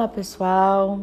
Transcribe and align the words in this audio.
Olá, 0.00 0.08
pessoal. 0.08 0.98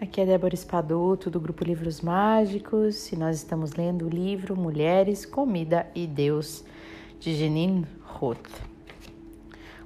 Aqui 0.00 0.20
é 0.20 0.26
Débora 0.26 0.52
Espadoto 0.52 1.30
do 1.30 1.38
grupo 1.38 1.62
Livros 1.62 2.00
Mágicos 2.00 3.12
e 3.12 3.16
nós 3.16 3.36
estamos 3.36 3.74
lendo 3.74 4.06
o 4.06 4.08
livro 4.08 4.56
Mulheres, 4.56 5.24
Comida 5.24 5.86
e 5.94 6.08
Deus 6.08 6.64
de 7.20 7.32
Jeanine 7.36 7.86
Roth. 8.02 8.50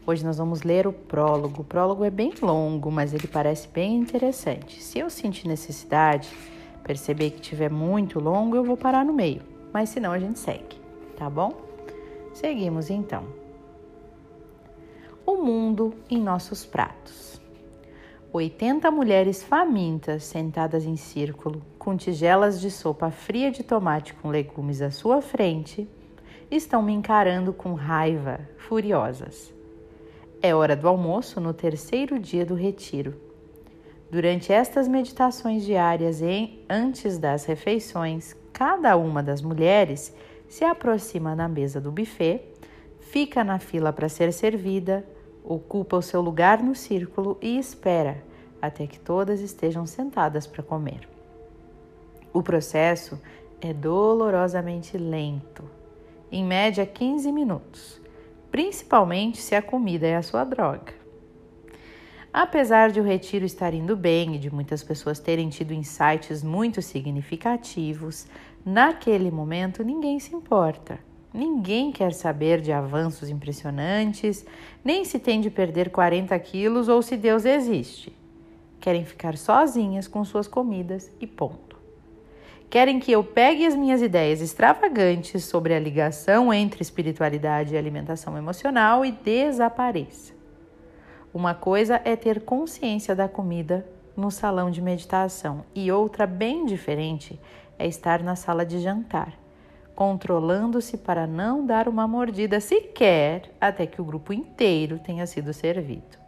Hoje 0.07 0.25
nós 0.25 0.39
vamos 0.39 0.63
ler 0.63 0.87
o 0.87 0.93
prólogo. 0.95 1.61
O 1.61 1.65
prólogo 1.65 2.03
é 2.03 2.09
bem 2.09 2.33
longo, 2.41 2.91
mas 2.91 3.13
ele 3.13 3.29
parece 3.29 3.69
bem 3.69 3.95
interessante. 3.95 4.83
Se 4.83 4.99
eu 4.99 5.11
sentir 5.11 5.47
necessidade, 5.47 6.31
perceber 6.83 7.33
que 7.33 7.43
tiver 7.43 7.71
muito 7.71 8.19
longo, 8.19 8.57
eu 8.57 8.65
vou 8.65 8.79
parar 8.79 9.05
no 9.05 9.13
meio, 9.13 9.43
mas 9.71 9.91
senão 9.91 10.13
a 10.13 10.19
gente 10.19 10.39
segue, 10.39 10.81
tá 11.15 11.29
bom? 11.29 11.53
Seguimos 12.33 12.89
então 12.89 13.44
o 15.27 15.37
mundo 15.37 15.95
em 16.11 16.21
nossos 16.21 16.65
pratos. 16.67 17.41
80 18.33 18.91
mulheres 18.91 19.43
famintas 19.43 20.25
sentadas 20.25 20.85
em 20.85 20.97
círculo, 20.97 21.63
com 21.79 21.97
tigelas 21.97 22.61
de 22.61 22.71
sopa 22.71 23.11
fria 23.11 23.51
de 23.51 23.63
tomate 23.63 24.13
com 24.15 24.29
legumes 24.29 24.83
à 24.83 24.91
sua 24.91 25.23
frente, 25.23 25.89
estão 26.51 26.83
me 26.83 26.93
encarando 26.93 27.53
com 27.53 27.75
raiva, 27.75 28.41
furiosas. 28.59 29.53
É 30.43 30.55
hora 30.55 30.75
do 30.75 30.89
almoço 30.89 31.41
no 31.41 31.55
terceiro 31.55 32.19
dia 32.19 32.45
do 32.45 32.55
retiro. 32.55 33.15
Durante 34.11 34.53
estas 34.53 34.87
meditações 34.89 35.65
diárias 35.65 36.21
e 36.21 36.65
antes 36.69 37.19
das 37.19 37.45
refeições, 37.45 38.37
cada 38.53 38.97
uma 38.97 39.23
das 39.23 39.41
mulheres 39.41 40.15
se 40.49 40.65
aproxima 40.65 41.35
da 41.35 41.49
mesa 41.49 41.81
do 41.81 41.91
buffet, 41.91 42.43
fica 42.99 43.43
na 43.45 43.59
fila 43.59 43.93
para 43.93 44.09
ser 44.09 44.33
servida, 44.33 45.05
ocupa 45.45 45.97
o 45.99 46.03
seu 46.03 46.23
lugar 46.23 46.63
no 46.63 46.75
círculo 46.75 47.37
e 47.43 47.59
espera 47.59 48.25
até 48.61 48.87
que 48.87 48.99
todas 48.99 49.41
estejam 49.41 49.85
sentadas 49.85 50.47
para 50.47 50.63
comer. 50.63 51.07
O 52.33 52.43
processo 52.43 53.21
é 53.61 53.73
dolorosamente 53.75 54.97
lento, 54.97 55.63
em 56.33 56.43
média 56.43 56.87
15 56.87 57.31
minutos, 57.31 58.01
principalmente 58.51 59.41
se 59.41 59.55
a 59.55 59.61
comida 59.61 60.07
é 60.07 60.17
a 60.17 60.23
sua 60.23 60.45
droga. 60.45 60.95
Apesar 62.33 62.91
de 62.91 62.99
o 62.99 63.05
retiro 63.05 63.45
estar 63.45 63.73
indo 63.73 63.95
bem 63.95 64.35
e 64.35 64.39
de 64.39 64.53
muitas 64.53 64.83
pessoas 64.83 65.21
terem 65.21 65.49
tido 65.49 65.73
insights 65.73 66.43
muito 66.43 66.83
significativos, 66.83 68.27
naquele 68.65 69.31
momento 69.31 69.85
ninguém 69.85 70.19
se 70.19 70.35
importa. 70.35 70.99
Ninguém 71.35 71.91
quer 71.91 72.13
saber 72.13 72.61
de 72.61 72.71
avanços 72.71 73.29
impressionantes, 73.29 74.47
nem 74.85 75.05
se 75.05 75.19
tem 75.19 75.41
de 75.41 75.51
perder 75.51 75.91
40 75.91 76.39
quilos 76.39 76.87
ou 76.87 77.03
se 77.03 77.17
Deus 77.17 77.45
existe. 77.45 78.17
Querem 78.79 79.05
ficar 79.05 79.37
sozinhas 79.37 80.07
com 80.07 80.25
suas 80.25 80.47
comidas 80.47 81.11
e 81.21 81.27
ponto. 81.27 81.77
Querem 82.71 83.01
que 83.01 83.11
eu 83.11 83.25
pegue 83.25 83.67
as 83.67 83.75
minhas 83.75 84.01
ideias 84.01 84.41
extravagantes 84.41 85.43
sobre 85.43 85.75
a 85.75 85.81
ligação 85.81 86.55
entre 86.55 86.83
espiritualidade 86.83 87.75
e 87.75 87.77
alimentação 87.77 88.39
emocional 88.39 89.05
e 89.05 89.11
desapareça. 89.11 90.33
Uma 91.33 91.53
coisa 91.53 92.01
é 92.05 92.15
ter 92.15 92.43
consciência 92.43 93.13
da 93.13 93.29
comida 93.29 93.85
no 94.17 94.31
salão 94.31 94.71
de 94.71 94.81
meditação 94.81 95.65
e 95.75 95.91
outra 95.91 96.29
bem 96.29 96.65
diferente 96.65 97.41
é 97.77 97.89
estar 97.89 98.23
na 98.23 98.37
sala 98.37 98.65
de 98.65 98.79
jantar 98.79 99.43
controlando-se 99.95 100.97
para 100.99 101.27
não 101.27 101.65
dar 101.65 101.89
uma 101.89 102.07
mordida 102.07 102.61
sequer 102.61 103.51
até 103.61 103.87
que 103.87 104.01
o 104.01 104.05
grupo 104.05 104.33
inteiro 104.33 104.99
tenha 104.99 105.27
sido 105.27 105.53
servido. 105.53 106.19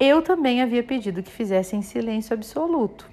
Eu 0.00 0.22
também 0.22 0.62
havia 0.62 0.82
pedido 0.82 1.22
que 1.22 1.30
fizessem 1.30 1.82
silêncio 1.82 2.34
absoluto. 2.34 3.08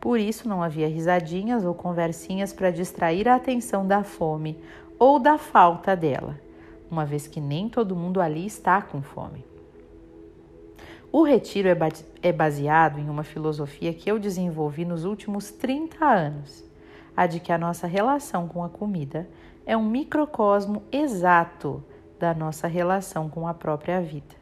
Por 0.00 0.18
isso 0.18 0.48
não 0.48 0.62
havia 0.62 0.88
risadinhas 0.88 1.64
ou 1.64 1.74
conversinhas 1.74 2.52
para 2.52 2.70
distrair 2.70 3.28
a 3.28 3.36
atenção 3.36 3.86
da 3.86 4.02
fome 4.02 4.58
ou 4.98 5.18
da 5.18 5.38
falta 5.38 5.94
dela, 5.96 6.38
uma 6.90 7.04
vez 7.04 7.26
que 7.26 7.40
nem 7.40 7.68
todo 7.68 7.96
mundo 7.96 8.20
ali 8.20 8.44
está 8.44 8.82
com 8.82 9.00
fome. 9.00 9.44
O 11.12 11.22
retiro 11.22 11.68
é 12.22 12.32
baseado 12.32 12.98
em 12.98 13.08
uma 13.08 13.22
filosofia 13.22 13.92
que 13.92 14.10
eu 14.10 14.18
desenvolvi 14.18 14.84
nos 14.84 15.04
últimos 15.04 15.50
30 15.50 16.04
anos 16.04 16.71
a 17.16 17.26
de 17.26 17.40
que 17.40 17.52
a 17.52 17.58
nossa 17.58 17.86
relação 17.86 18.48
com 18.48 18.64
a 18.64 18.68
comida 18.68 19.28
é 19.66 19.76
um 19.76 19.88
microcosmo 19.88 20.82
exato 20.90 21.84
da 22.18 22.34
nossa 22.34 22.66
relação 22.66 23.28
com 23.28 23.46
a 23.46 23.54
própria 23.54 24.00
vida. 24.00 24.34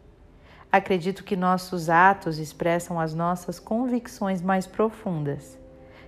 Acredito 0.70 1.24
que 1.24 1.34
nossos 1.34 1.90
atos 1.90 2.38
expressam 2.38 3.00
as 3.00 3.12
nossas 3.12 3.58
convicções 3.58 4.40
mais 4.40 4.66
profundas, 4.66 5.58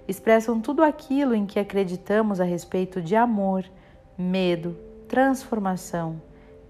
expressam 0.07 0.61
tudo 0.61 0.83
aquilo 0.85 1.35
em 1.35 1.47
que 1.47 1.59
acreditamos 1.59 2.41
a 2.41 2.45
respeito 2.45 3.03
de 3.03 3.17
amor, 3.17 3.65
medo, 4.17 4.77
transformação, 5.09 6.21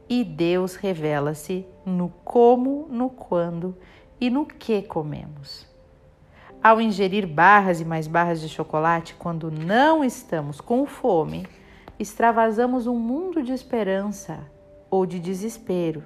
e 0.08 0.24
Deus 0.24 0.74
revela-se 0.74 1.66
no 1.84 2.08
como, 2.24 2.86
no 2.90 3.08
quando 3.08 3.76
e 4.20 4.30
no 4.30 4.46
que 4.46 4.82
comemos. 4.82 5.71
Ao 6.62 6.80
ingerir 6.80 7.26
barras 7.26 7.80
e 7.80 7.84
mais 7.84 8.06
barras 8.06 8.40
de 8.40 8.48
chocolate 8.48 9.14
quando 9.14 9.50
não 9.50 10.04
estamos 10.04 10.60
com 10.60 10.86
fome, 10.86 11.44
extravasamos 11.98 12.86
um 12.86 12.96
mundo 12.96 13.42
de 13.42 13.50
esperança 13.50 14.38
ou 14.88 15.04
de 15.04 15.18
desespero, 15.18 16.04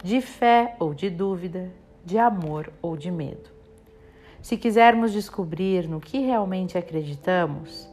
de 0.00 0.20
fé 0.20 0.76
ou 0.78 0.94
de 0.94 1.10
dúvida, 1.10 1.72
de 2.04 2.18
amor 2.18 2.72
ou 2.80 2.96
de 2.96 3.10
medo. 3.10 3.50
Se 4.40 4.56
quisermos 4.56 5.12
descobrir 5.12 5.88
no 5.88 5.98
que 5.98 6.20
realmente 6.20 6.78
acreditamos, 6.78 7.90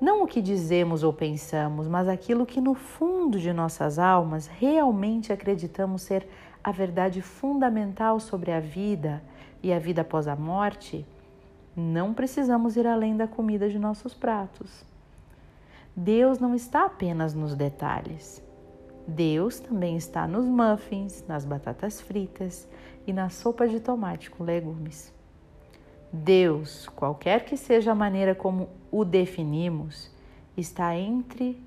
não 0.00 0.24
o 0.24 0.26
que 0.26 0.42
dizemos 0.42 1.04
ou 1.04 1.12
pensamos, 1.12 1.86
mas 1.86 2.08
aquilo 2.08 2.44
que 2.44 2.60
no 2.60 2.74
fundo 2.74 3.38
de 3.38 3.52
nossas 3.52 3.96
almas 3.96 4.48
realmente 4.48 5.32
acreditamos 5.32 6.02
ser 6.02 6.26
a 6.64 6.72
verdade 6.72 7.22
fundamental 7.22 8.18
sobre 8.18 8.50
a 8.50 8.58
vida 8.58 9.22
e 9.62 9.72
a 9.72 9.78
vida 9.78 10.02
após 10.02 10.26
a 10.26 10.34
morte, 10.34 11.06
não 11.78 12.12
precisamos 12.12 12.76
ir 12.76 12.86
além 12.86 13.16
da 13.16 13.28
comida 13.28 13.68
de 13.68 13.78
nossos 13.78 14.12
pratos. 14.12 14.84
Deus 15.94 16.38
não 16.38 16.54
está 16.54 16.86
apenas 16.86 17.34
nos 17.34 17.54
detalhes. 17.54 18.42
Deus 19.06 19.60
também 19.60 19.96
está 19.96 20.26
nos 20.26 20.44
muffins, 20.44 21.24
nas 21.26 21.44
batatas 21.44 22.00
fritas 22.00 22.68
e 23.06 23.12
na 23.12 23.30
sopa 23.30 23.66
de 23.66 23.80
tomate 23.80 24.30
com 24.30 24.44
legumes. 24.44 25.14
Deus, 26.12 26.88
qualquer 26.88 27.44
que 27.44 27.56
seja 27.56 27.92
a 27.92 27.94
maneira 27.94 28.34
como 28.34 28.68
o 28.90 29.04
definimos, 29.04 30.10
está 30.56 30.96
entre 30.96 31.62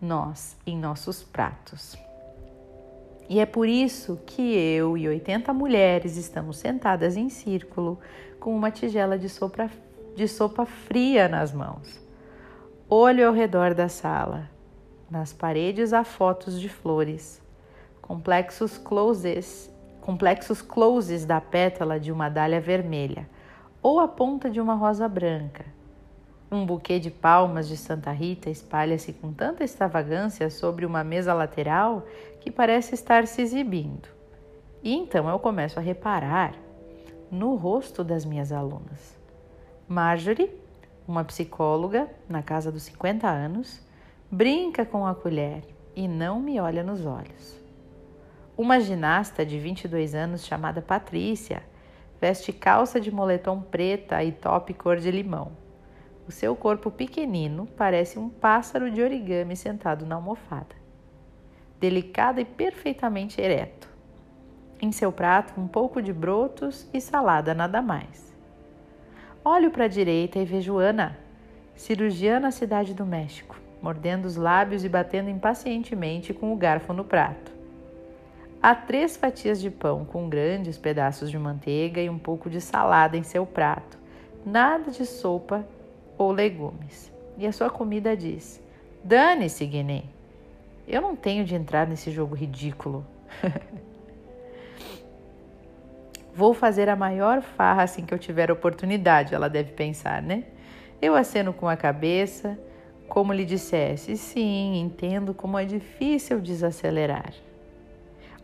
nós, 0.00 0.56
em 0.66 0.78
nossos 0.78 1.22
pratos. 1.22 1.96
E 3.32 3.40
é 3.40 3.46
por 3.46 3.66
isso 3.66 4.20
que 4.26 4.42
eu 4.42 4.94
e 4.94 5.08
80 5.08 5.54
mulheres 5.54 6.18
estamos 6.18 6.58
sentadas 6.58 7.16
em 7.16 7.30
círculo 7.30 7.98
com 8.38 8.54
uma 8.54 8.70
tigela 8.70 9.18
de 9.18 9.26
sopa, 9.26 9.70
de 10.14 10.28
sopa 10.28 10.66
fria 10.66 11.30
nas 11.30 11.50
mãos. 11.50 11.98
Olho 12.90 13.26
ao 13.26 13.32
redor 13.32 13.72
da 13.72 13.88
sala. 13.88 14.50
Nas 15.10 15.32
paredes 15.32 15.94
há 15.94 16.04
fotos 16.04 16.60
de 16.60 16.68
flores, 16.68 17.40
complexos 18.02 18.76
closes, 18.76 19.74
complexos 20.02 20.60
closes 20.60 21.24
da 21.24 21.40
pétala 21.40 21.98
de 21.98 22.12
uma 22.12 22.28
dália 22.28 22.60
vermelha 22.60 23.26
ou 23.82 23.98
a 23.98 24.06
ponta 24.06 24.50
de 24.50 24.60
uma 24.60 24.74
rosa 24.74 25.08
branca. 25.08 25.64
Um 26.50 26.66
buquê 26.66 26.98
de 26.98 27.10
palmas 27.10 27.66
de 27.66 27.78
Santa 27.78 28.10
Rita 28.10 28.50
espalha-se 28.50 29.14
com 29.14 29.32
tanta 29.32 29.64
extravagância 29.64 30.50
sobre 30.50 30.84
uma 30.84 31.02
mesa 31.02 31.32
lateral 31.32 32.06
que 32.42 32.50
parece 32.50 32.94
estar 32.94 33.24
se 33.26 33.40
exibindo. 33.40 34.08
E 34.82 34.92
então 34.92 35.28
eu 35.28 35.38
começo 35.38 35.78
a 35.78 35.82
reparar 35.82 36.54
no 37.30 37.54
rosto 37.54 38.02
das 38.02 38.24
minhas 38.24 38.50
alunas. 38.50 39.16
Marjorie, 39.86 40.50
uma 41.06 41.22
psicóloga 41.22 42.10
na 42.28 42.42
casa 42.42 42.72
dos 42.72 42.82
50 42.82 43.28
anos, 43.28 43.80
brinca 44.28 44.84
com 44.84 45.06
a 45.06 45.14
colher 45.14 45.62
e 45.94 46.08
não 46.08 46.40
me 46.40 46.58
olha 46.58 46.82
nos 46.82 47.06
olhos. 47.06 47.62
Uma 48.56 48.80
ginasta 48.80 49.46
de 49.46 49.58
22 49.58 50.14
anos 50.14 50.44
chamada 50.44 50.82
Patrícia 50.82 51.62
veste 52.20 52.52
calça 52.52 53.00
de 53.00 53.12
moletom 53.12 53.60
preta 53.60 54.22
e 54.24 54.32
top 54.32 54.74
cor 54.74 54.96
de 54.96 55.10
limão. 55.10 55.52
O 56.26 56.32
seu 56.32 56.56
corpo 56.56 56.90
pequenino 56.90 57.66
parece 57.76 58.18
um 58.18 58.28
pássaro 58.28 58.90
de 58.90 59.00
origami 59.00 59.56
sentado 59.56 60.04
na 60.04 60.16
almofada. 60.16 60.81
Delicado 61.82 62.38
e 62.38 62.44
perfeitamente 62.44 63.40
ereto. 63.40 63.88
Em 64.80 64.92
seu 64.92 65.10
prato, 65.10 65.60
um 65.60 65.66
pouco 65.66 66.00
de 66.00 66.12
brotos 66.12 66.88
e 66.94 67.00
salada, 67.00 67.54
nada 67.54 67.82
mais. 67.82 68.32
Olho 69.44 69.68
para 69.68 69.86
a 69.86 69.88
direita 69.88 70.38
e 70.38 70.44
vejo 70.44 70.78
Ana, 70.78 71.18
cirurgiã 71.74 72.38
na 72.38 72.52
cidade 72.52 72.94
do 72.94 73.04
México, 73.04 73.60
mordendo 73.82 74.26
os 74.26 74.36
lábios 74.36 74.84
e 74.84 74.88
batendo 74.88 75.28
impacientemente 75.28 76.32
com 76.32 76.52
o 76.52 76.56
garfo 76.56 76.92
no 76.92 77.04
prato. 77.04 77.50
há 78.62 78.76
três 78.76 79.16
fatias 79.16 79.60
de 79.60 79.68
pão 79.68 80.04
com 80.04 80.28
grandes 80.28 80.78
pedaços 80.78 81.32
de 81.32 81.36
manteiga 81.36 82.00
e 82.00 82.08
um 82.08 82.16
pouco 82.16 82.48
de 82.48 82.60
salada 82.60 83.16
em 83.16 83.24
seu 83.24 83.44
prato. 83.44 83.98
Nada 84.46 84.92
de 84.92 85.04
sopa 85.04 85.66
ou 86.16 86.30
legumes. 86.30 87.10
E 87.36 87.44
a 87.44 87.50
sua 87.50 87.70
comida 87.70 88.16
diz: 88.16 88.62
Dane-se, 89.02 89.66
Guiné. 89.66 90.21
Eu 90.86 91.00
não 91.00 91.14
tenho 91.14 91.44
de 91.44 91.54
entrar 91.54 91.86
nesse 91.86 92.10
jogo 92.10 92.34
ridículo. 92.34 93.06
Vou 96.34 96.54
fazer 96.54 96.88
a 96.88 96.96
maior 96.96 97.42
farra 97.42 97.82
assim 97.82 98.06
que 98.06 98.14
eu 98.14 98.18
tiver 98.18 98.50
oportunidade, 98.50 99.34
ela 99.34 99.48
deve 99.48 99.72
pensar, 99.72 100.22
né? 100.22 100.44
Eu 101.00 101.14
aceno 101.14 101.52
com 101.52 101.68
a 101.68 101.76
cabeça, 101.76 102.58
como 103.08 103.32
lhe 103.32 103.44
dissesse: 103.44 104.16
sim, 104.16 104.80
entendo 104.80 105.34
como 105.34 105.58
é 105.58 105.64
difícil 105.64 106.40
desacelerar. 106.40 107.34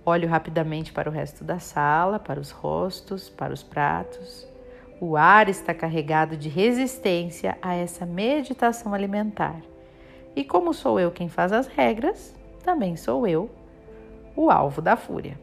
Olho 0.04 0.28
rapidamente 0.28 0.92
para 0.92 1.08
o 1.08 1.12
resto 1.12 1.44
da 1.44 1.58
sala, 1.58 2.18
para 2.18 2.40
os 2.40 2.50
rostos, 2.50 3.28
para 3.28 3.52
os 3.52 3.62
pratos. 3.62 4.46
O 5.00 5.16
ar 5.16 5.48
está 5.48 5.72
carregado 5.72 6.36
de 6.36 6.48
resistência 6.48 7.56
a 7.62 7.74
essa 7.74 8.04
meditação 8.04 8.92
alimentar. 8.92 9.60
E 10.36 10.44
como 10.44 10.72
sou 10.72 10.98
eu 11.00 11.10
quem 11.10 11.28
faz 11.28 11.52
as 11.52 11.66
regras, 11.66 12.34
também 12.62 12.96
sou 12.96 13.26
eu 13.26 13.50
o 14.36 14.50
alvo 14.50 14.80
da 14.80 14.96
fúria. 14.96 15.38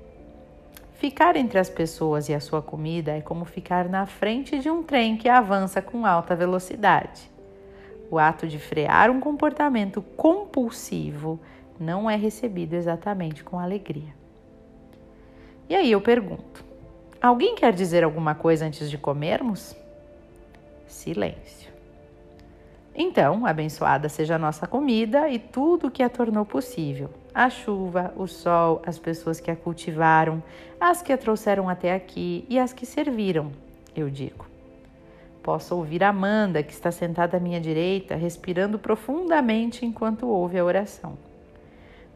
Ficar 0.93 1.35
entre 1.35 1.59
as 1.59 1.69
pessoas 1.69 2.29
e 2.29 2.33
a 2.33 2.39
sua 2.39 2.61
comida 2.61 3.11
é 3.11 3.21
como 3.21 3.43
ficar 3.43 3.89
na 3.89 4.05
frente 4.05 4.59
de 4.59 4.69
um 4.69 4.81
trem 4.81 5.17
que 5.17 5.27
avança 5.27 5.81
com 5.81 6.05
alta 6.05 6.35
velocidade. 6.35 7.29
O 8.09 8.17
ato 8.17 8.47
de 8.47 8.57
frear 8.57 9.09
um 9.09 9.19
comportamento 9.19 10.01
compulsivo 10.15 11.39
não 11.79 12.09
é 12.09 12.15
recebido 12.15 12.73
exatamente 12.73 13.43
com 13.43 13.59
alegria. 13.59 14.15
E 15.67 15.75
aí 15.75 15.91
eu 15.91 15.99
pergunto: 15.99 16.63
alguém 17.21 17.55
quer 17.55 17.73
dizer 17.73 18.03
alguma 18.03 18.33
coisa 18.33 18.65
antes 18.65 18.89
de 18.89 18.97
comermos? 18.97 19.75
Silêncio. 20.87 21.64
Então, 22.97 23.45
abençoada 23.45 24.07
seja 24.07 24.35
a 24.35 24.39
nossa 24.39 24.65
comida 24.65 25.27
e 25.29 25.37
tudo 25.37 25.87
o 25.87 25.91
que 25.91 26.01
a 26.01 26.09
tornou 26.09 26.45
possível: 26.45 27.09
a 27.33 27.49
chuva, 27.49 28.13
o 28.15 28.25
sol, 28.25 28.81
as 28.85 28.97
pessoas 28.97 29.41
que 29.41 29.51
a 29.51 29.55
cultivaram, 29.55 30.41
as 30.79 31.01
que 31.01 31.11
a 31.11 31.17
trouxeram 31.17 31.67
até 31.67 31.93
aqui 31.93 32.45
e 32.49 32.57
as 32.57 32.71
que 32.71 32.85
serviram, 32.85 33.51
eu 33.93 34.09
digo. 34.09 34.45
Posso 35.43 35.75
ouvir 35.75 36.03
Amanda, 36.03 36.63
que 36.63 36.71
está 36.71 36.89
sentada 36.89 37.35
à 37.37 37.39
minha 37.39 37.59
direita, 37.59 38.15
respirando 38.15 38.79
profundamente 38.79 39.85
enquanto 39.85 40.27
ouve 40.27 40.57
a 40.57 40.63
oração. 40.63 41.17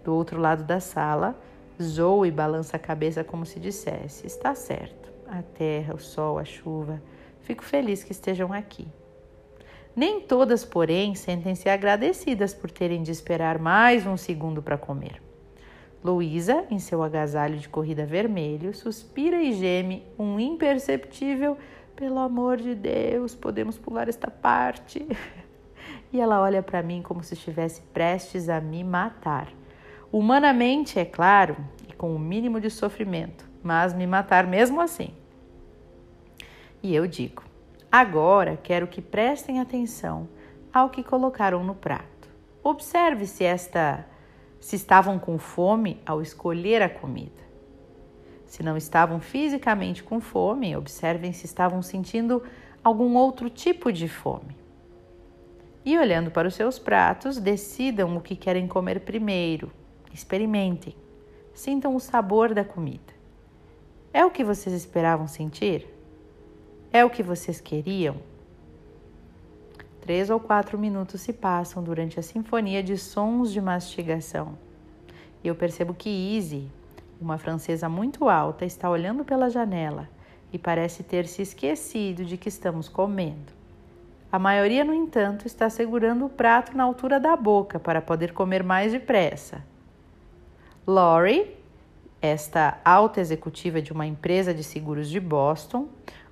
Do 0.03 0.15
outro 0.15 0.39
lado 0.39 0.63
da 0.63 0.79
sala, 0.79 1.35
Zoe 1.81 2.31
balança 2.31 2.77
a 2.77 2.79
cabeça 2.79 3.23
como 3.23 3.45
se 3.45 3.59
dissesse: 3.59 4.25
Está 4.25 4.55
certo. 4.55 5.09
A 5.27 5.43
terra, 5.43 5.93
o 5.93 5.99
sol, 5.99 6.39
a 6.39 6.45
chuva. 6.45 7.01
Fico 7.41 7.63
feliz 7.63 8.03
que 8.03 8.13
estejam 8.13 8.51
aqui. 8.51 8.87
Nem 9.99 10.21
todas, 10.21 10.63
porém, 10.63 11.13
sentem-se 11.13 11.67
agradecidas 11.67 12.53
por 12.53 12.71
terem 12.71 13.03
de 13.03 13.11
esperar 13.11 13.59
mais 13.59 14.07
um 14.07 14.15
segundo 14.15 14.63
para 14.63 14.77
comer. 14.77 15.21
Luísa, 16.01 16.65
em 16.71 16.79
seu 16.79 17.03
agasalho 17.03 17.57
de 17.57 17.67
corrida 17.67 18.05
vermelho, 18.05 18.73
suspira 18.73 19.41
e 19.41 19.51
geme 19.51 20.07
um 20.17 20.39
imperceptível 20.39 21.57
pelo 21.97 22.17
amor 22.19 22.55
de 22.55 22.75
Deus, 22.75 23.35
podemos 23.35 23.77
pular 23.77 24.07
esta 24.07 24.31
parte. 24.31 25.05
E 26.13 26.19
ela 26.19 26.41
olha 26.41 26.63
para 26.63 26.81
mim 26.81 27.01
como 27.01 27.23
se 27.23 27.33
estivesse 27.33 27.81
prestes 27.93 28.47
a 28.47 28.61
me 28.61 28.83
matar. 28.83 29.51
Humanamente, 30.11 30.97
é 30.97 31.05
claro, 31.05 31.57
e 31.87 31.93
com 31.93 32.15
o 32.15 32.19
mínimo 32.19 32.59
de 32.59 32.69
sofrimento, 32.69 33.47
mas 33.61 33.93
me 33.93 34.07
matar 34.07 34.47
mesmo 34.47 34.81
assim. 34.81 35.13
E 36.81 36.95
eu 36.95 37.05
digo: 37.05 37.48
agora 37.91 38.57
quero 38.61 38.87
que 38.87 39.01
prestem 39.01 39.59
atenção 39.59 40.27
ao 40.73 40.89
que 40.89 41.03
colocaram 41.03 41.63
no 41.63 41.75
prato. 41.75 42.29
Observe 42.63 43.25
se 43.25 43.43
esta 43.43 44.05
se 44.59 44.75
estavam 44.75 45.17
com 45.17 45.37
fome 45.37 46.01
ao 46.05 46.21
escolher 46.21 46.81
a 46.81 46.89
comida. 46.89 47.39
Se 48.45 48.61
não 48.61 48.75
estavam 48.75 49.19
fisicamente 49.19 50.03
com 50.03 50.19
fome, 50.19 50.75
observem 50.75 51.31
se 51.31 51.45
estavam 51.45 51.81
sentindo 51.81 52.43
algum 52.83 53.15
outro 53.15 53.49
tipo 53.49 53.91
de 53.91 54.07
fome. 54.07 54.57
E 55.85 55.97
olhando 55.97 56.29
para 56.29 56.47
os 56.47 56.55
seus 56.55 56.77
pratos, 56.77 57.37
decidam 57.37 58.17
o 58.17 58.21
que 58.21 58.35
querem 58.35 58.67
comer 58.67 59.01
primeiro. 59.01 59.71
Experimentem. 60.13 60.95
Sintam 61.53 61.95
o 61.95 61.99
sabor 61.99 62.53
da 62.53 62.63
comida. 62.65 63.13
É 64.11 64.25
o 64.25 64.31
que 64.31 64.43
vocês 64.43 64.75
esperavam 64.75 65.27
sentir? 65.27 65.87
É 66.91 67.05
o 67.05 67.09
que 67.09 67.21
vocês 67.21 67.61
queriam? 67.61 68.15
Três 70.01 70.31
ou 70.31 70.39
quatro 70.39 70.75
minutos 70.75 71.21
se 71.21 71.31
passam 71.31 71.83
durante 71.83 72.19
a 72.19 72.23
sinfonia 72.23 72.81
de 72.81 72.97
sons 72.97 73.51
de 73.51 73.61
mastigação. 73.61 74.57
E 75.43 75.47
eu 75.47 75.53
percebo 75.53 75.93
que 75.93 76.09
Izzy, 76.09 76.67
uma 77.21 77.37
francesa 77.37 77.87
muito 77.87 78.27
alta 78.27 78.65
está 78.65 78.89
olhando 78.89 79.23
pela 79.23 79.51
janela 79.51 80.09
e 80.51 80.57
parece 80.57 81.03
ter 81.03 81.27
se 81.27 81.43
esquecido 81.43 82.25
de 82.25 82.37
que 82.37 82.49
estamos 82.49 82.89
comendo. 82.89 83.53
A 84.31 84.39
maioria, 84.39 84.83
no 84.83 84.93
entanto, 84.93 85.45
está 85.45 85.69
segurando 85.69 86.25
o 86.25 86.29
prato 86.29 86.75
na 86.75 86.83
altura 86.83 87.19
da 87.19 87.35
boca 87.35 87.79
para 87.79 88.01
poder 88.01 88.33
comer 88.33 88.63
mais 88.63 88.93
depressa. 88.93 89.63
Lori, 90.87 91.55
esta 92.19 92.79
alta 92.83 93.21
executiva 93.21 93.79
de 93.79 93.93
uma 93.93 94.07
empresa 94.07 94.53
de 94.53 94.63
seguros 94.63 95.07
de 95.07 95.19
Boston, 95.19 95.87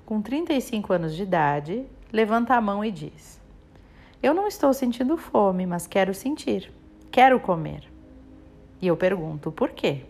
com 0.07 0.21
35 0.21 0.93
anos 0.93 1.13
de 1.13 1.23
idade, 1.23 1.85
levanta 2.13 2.55
a 2.55 2.61
mão 2.61 2.83
e 2.83 2.89
diz: 2.89 3.41
Eu 4.23 4.33
não 4.33 4.47
estou 4.47 4.73
sentindo 4.73 5.17
fome, 5.17 5.65
mas 5.65 5.85
quero 5.85 6.13
sentir. 6.13 6.71
Quero 7.11 7.41
comer. 7.41 7.83
E 8.81 8.87
eu 8.87 8.95
pergunto: 8.95 9.51
por 9.51 9.71
quê? 9.71 10.05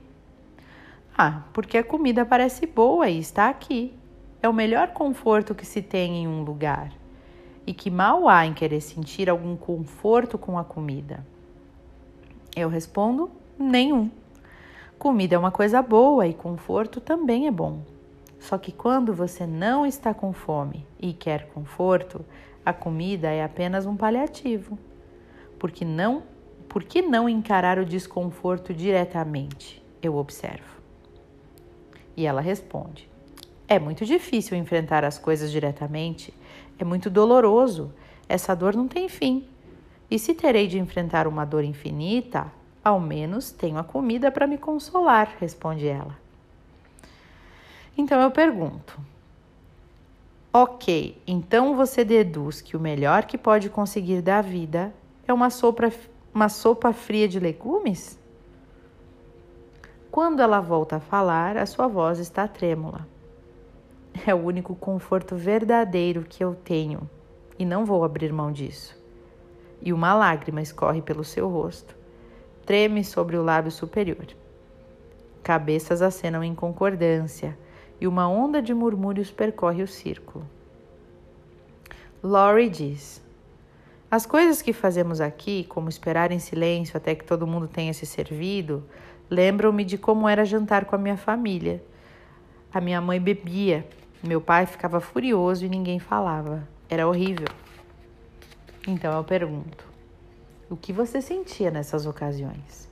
Ah, 1.17 1.41
porque 1.51 1.79
a 1.79 1.83
comida 1.83 2.23
parece 2.23 2.67
boa 2.67 3.09
e 3.09 3.17
está 3.17 3.49
aqui. 3.49 3.91
É 4.39 4.47
o 4.47 4.53
melhor 4.53 4.89
conforto 4.89 5.55
que 5.55 5.65
se 5.65 5.81
tem 5.81 6.17
em 6.17 6.27
um 6.27 6.43
lugar. 6.43 6.93
E 7.65 7.73
que 7.73 7.89
mal 7.89 8.29
há 8.29 8.45
em 8.45 8.53
querer 8.53 8.81
sentir 8.81 9.27
algum 9.27 9.57
conforto 9.57 10.37
com 10.37 10.59
a 10.59 10.63
comida. 10.63 11.25
Eu 12.55 12.69
respondo: 12.69 13.31
nenhum. 13.57 14.11
Comida 14.99 15.33
é 15.33 15.39
uma 15.39 15.51
coisa 15.51 15.81
boa 15.81 16.27
e 16.27 16.35
conforto 16.35 17.01
também 17.01 17.47
é 17.47 17.51
bom. 17.51 17.96
Só 18.39 18.57
que 18.57 18.71
quando 18.71 19.13
você 19.13 19.45
não 19.45 19.85
está 19.85 20.13
com 20.13 20.31
fome 20.31 20.85
e 20.99 21.13
quer 21.13 21.47
conforto, 21.49 22.23
a 22.65 22.73
comida 22.73 23.29
é 23.29 23.43
apenas 23.43 23.85
um 23.85 23.95
paliativo. 23.95 24.77
Porque 25.57 25.83
não, 25.83 26.23
por 26.69 26.83
que 26.83 27.01
não 27.01 27.27
encarar 27.27 27.79
o 27.79 27.85
desconforto 27.85 28.73
diretamente? 28.73 29.83
Eu 30.01 30.15
observo. 30.15 30.77
E 32.15 32.25
ela 32.25 32.41
responde: 32.41 33.09
É 33.67 33.79
muito 33.79 34.05
difícil 34.05 34.57
enfrentar 34.57 35.03
as 35.03 35.17
coisas 35.17 35.51
diretamente, 35.51 36.33
é 36.77 36.83
muito 36.83 37.09
doloroso, 37.09 37.93
essa 38.29 38.55
dor 38.55 38.75
não 38.75 38.87
tem 38.87 39.07
fim. 39.09 39.47
E 40.09 40.17
se 40.17 40.33
terei 40.33 40.67
de 40.67 40.79
enfrentar 40.79 41.27
uma 41.27 41.43
dor 41.43 41.63
infinita, 41.63 42.51
ao 42.83 42.99
menos 42.99 43.51
tenho 43.51 43.77
a 43.77 43.83
comida 43.83 44.31
para 44.31 44.47
me 44.47 44.57
consolar, 44.57 45.35
responde 45.39 45.87
ela. 45.87 46.26
Então 47.97 48.21
eu 48.21 48.29
pergunto: 48.29 48.99
Ok, 50.53 51.19
então 51.25 51.75
você 51.75 52.05
deduz 52.05 52.61
que 52.61 52.77
o 52.77 52.79
melhor 52.79 53.25
que 53.25 53.37
pode 53.37 53.69
conseguir 53.69 54.21
da 54.21 54.41
vida 54.41 54.93
é 55.27 55.33
uma 55.33 55.49
sopa, 55.49 55.91
uma 56.33 56.47
sopa 56.47 56.93
fria 56.93 57.27
de 57.27 57.39
legumes? 57.39 58.19
Quando 60.11 60.41
ela 60.41 60.61
volta 60.61 60.97
a 60.97 60.99
falar, 60.99 61.57
a 61.57 61.65
sua 61.65 61.87
voz 61.87 62.19
está 62.19 62.47
trêmula. 62.47 63.07
É 64.25 64.33
o 64.33 64.37
único 64.37 64.75
conforto 64.75 65.35
verdadeiro 65.35 66.25
que 66.27 66.43
eu 66.43 66.55
tenho 66.55 67.07
e 67.59 67.63
não 67.63 67.85
vou 67.85 68.03
abrir 68.03 68.33
mão 68.33 68.51
disso. 68.51 68.97
E 69.79 69.93
uma 69.93 70.15
lágrima 70.15 70.59
escorre 70.59 71.03
pelo 71.03 71.23
seu 71.23 71.47
rosto, 71.47 71.95
treme 72.65 73.03
sobre 73.03 73.37
o 73.37 73.43
lábio 73.43 73.71
superior. 73.71 74.25
Cabeças 75.43 76.01
acenam 76.01 76.43
em 76.43 76.55
concordância 76.55 77.55
e 77.99 78.07
uma 78.07 78.27
onda 78.27 78.61
de 78.61 78.73
murmúrios 78.73 79.31
percorre 79.31 79.83
o 79.83 79.87
círculo. 79.87 80.45
Laurie 82.21 82.69
diz: 82.69 83.21
As 84.09 84.25
coisas 84.25 84.61
que 84.61 84.73
fazemos 84.73 85.21
aqui, 85.21 85.63
como 85.65 85.89
esperar 85.89 86.31
em 86.31 86.39
silêncio 86.39 86.97
até 86.97 87.15
que 87.15 87.25
todo 87.25 87.47
mundo 87.47 87.67
tenha 87.67 87.93
se 87.93 88.05
servido, 88.05 88.83
Lembram-me 89.29 89.83
de 89.83 89.97
como 89.97 90.27
era 90.27 90.45
jantar 90.45 90.85
com 90.85 90.95
a 90.95 90.99
minha 90.99 91.17
família. 91.17 91.83
A 92.73 92.79
minha 92.79 93.01
mãe 93.01 93.19
bebia, 93.19 93.87
meu 94.23 94.39
pai 94.39 94.65
ficava 94.65 95.01
furioso 95.01 95.65
e 95.65 95.69
ninguém 95.69 95.99
falava. 95.99 96.67
Era 96.89 97.07
horrível. 97.07 97.47
Então 98.87 99.13
eu 99.13 99.23
pergunto: 99.23 99.85
o 100.69 100.77
que 100.77 100.93
você 100.93 101.21
sentia 101.21 101.69
nessas 101.69 102.05
ocasiões? 102.05 102.89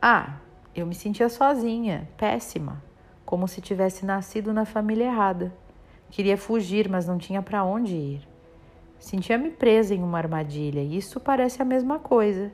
Ah, 0.00 0.36
Eu 0.76 0.86
me 0.86 0.94
sentia 0.94 1.28
sozinha, 1.28 2.08
péssima, 2.16 2.82
como 3.24 3.48
se 3.48 3.60
tivesse 3.60 4.04
nascido 4.04 4.52
na 4.52 4.64
família 4.64 5.06
errada. 5.06 5.52
Queria 6.10 6.36
fugir, 6.36 6.88
mas 6.88 7.06
não 7.06 7.18
tinha 7.18 7.42
para 7.42 7.64
onde 7.64 7.94
ir. 7.94 8.28
Sentia-me 8.98 9.50
presa 9.50 9.94
em 9.94 10.02
uma 10.02 10.18
armadilha, 10.18 10.80
e 10.80 10.96
isso 10.96 11.18
parece 11.20 11.60
a 11.60 11.64
mesma 11.64 11.98
coisa. 11.98 12.52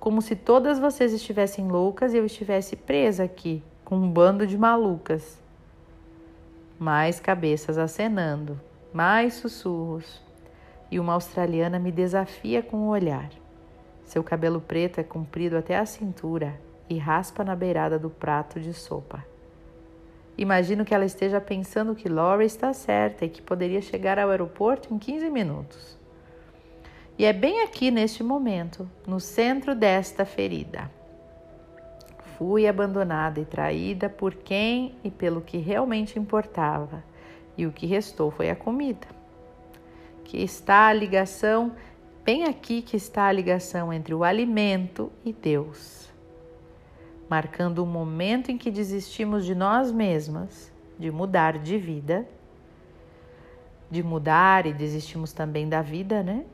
Como 0.00 0.22
se 0.22 0.34
todas 0.34 0.78
vocês 0.78 1.12
estivessem 1.12 1.68
loucas 1.68 2.14
e 2.14 2.16
eu 2.16 2.24
estivesse 2.24 2.76
presa 2.76 3.24
aqui, 3.24 3.62
com 3.84 3.96
um 3.96 4.10
bando 4.10 4.46
de 4.46 4.56
malucas. 4.56 5.38
Mais 6.78 7.20
cabeças 7.20 7.78
acenando, 7.78 8.60
mais 8.92 9.34
sussurros. 9.34 10.22
E 10.90 10.98
uma 10.98 11.12
australiana 11.12 11.78
me 11.78 11.92
desafia 11.92 12.62
com 12.62 12.78
o 12.78 12.88
olhar. 12.88 13.28
Seu 14.04 14.24
cabelo 14.24 14.60
preto 14.60 14.98
é 14.98 15.02
comprido 15.02 15.56
até 15.56 15.76
a 15.76 15.84
cintura 15.84 16.58
e 16.88 16.96
raspa 16.96 17.44
na 17.44 17.54
beirada 17.54 17.98
do 17.98 18.08
prato 18.08 18.58
de 18.58 18.72
sopa. 18.72 19.22
Imagino 20.38 20.84
que 20.84 20.94
ela 20.94 21.04
esteja 21.04 21.40
pensando 21.40 21.96
que 21.96 22.08
Laura 22.08 22.44
está 22.44 22.72
certa 22.72 23.24
e 23.24 23.28
que 23.28 23.42
poderia 23.42 23.82
chegar 23.82 24.20
ao 24.20 24.30
aeroporto 24.30 24.94
em 24.94 24.96
15 24.98 25.28
minutos. 25.28 25.98
E 27.18 27.24
é 27.24 27.32
bem 27.32 27.64
aqui 27.64 27.90
neste 27.90 28.22
momento, 28.22 28.88
no 29.04 29.18
centro 29.18 29.74
desta 29.74 30.24
ferida. 30.24 30.88
Fui 32.36 32.68
abandonada 32.68 33.40
e 33.40 33.44
traída 33.44 34.08
por 34.08 34.32
quem 34.32 34.94
e 35.02 35.10
pelo 35.10 35.40
que 35.40 35.58
realmente 35.58 36.20
importava, 36.20 37.02
e 37.56 37.66
o 37.66 37.72
que 37.72 37.84
restou 37.84 38.30
foi 38.30 38.48
a 38.48 38.54
comida. 38.54 39.08
Que 40.22 40.36
está 40.36 40.86
a 40.86 40.92
ligação, 40.92 41.72
bem 42.24 42.44
aqui 42.44 42.80
que 42.80 42.96
está 42.96 43.24
a 43.26 43.32
ligação 43.32 43.92
entre 43.92 44.14
o 44.14 44.22
alimento 44.22 45.10
e 45.24 45.32
Deus 45.32 45.97
marcando 47.28 47.80
o 47.80 47.86
momento 47.86 48.50
em 48.50 48.56
que 48.56 48.70
desistimos 48.70 49.44
de 49.44 49.54
nós 49.54 49.92
mesmas, 49.92 50.72
de 50.98 51.10
mudar 51.10 51.58
de 51.58 51.78
vida, 51.78 52.26
de 53.90 54.02
mudar 54.02 54.66
e 54.66 54.72
desistimos 54.72 55.32
também 55.32 55.68
da 55.68 55.82
vida, 55.82 56.22
né? 56.22 56.44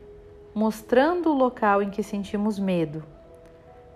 Mostrando 0.55 1.31
o 1.31 1.35
local 1.35 1.83
em 1.83 1.91
que 1.91 2.03
sentimos 2.03 2.59
medo, 2.59 3.05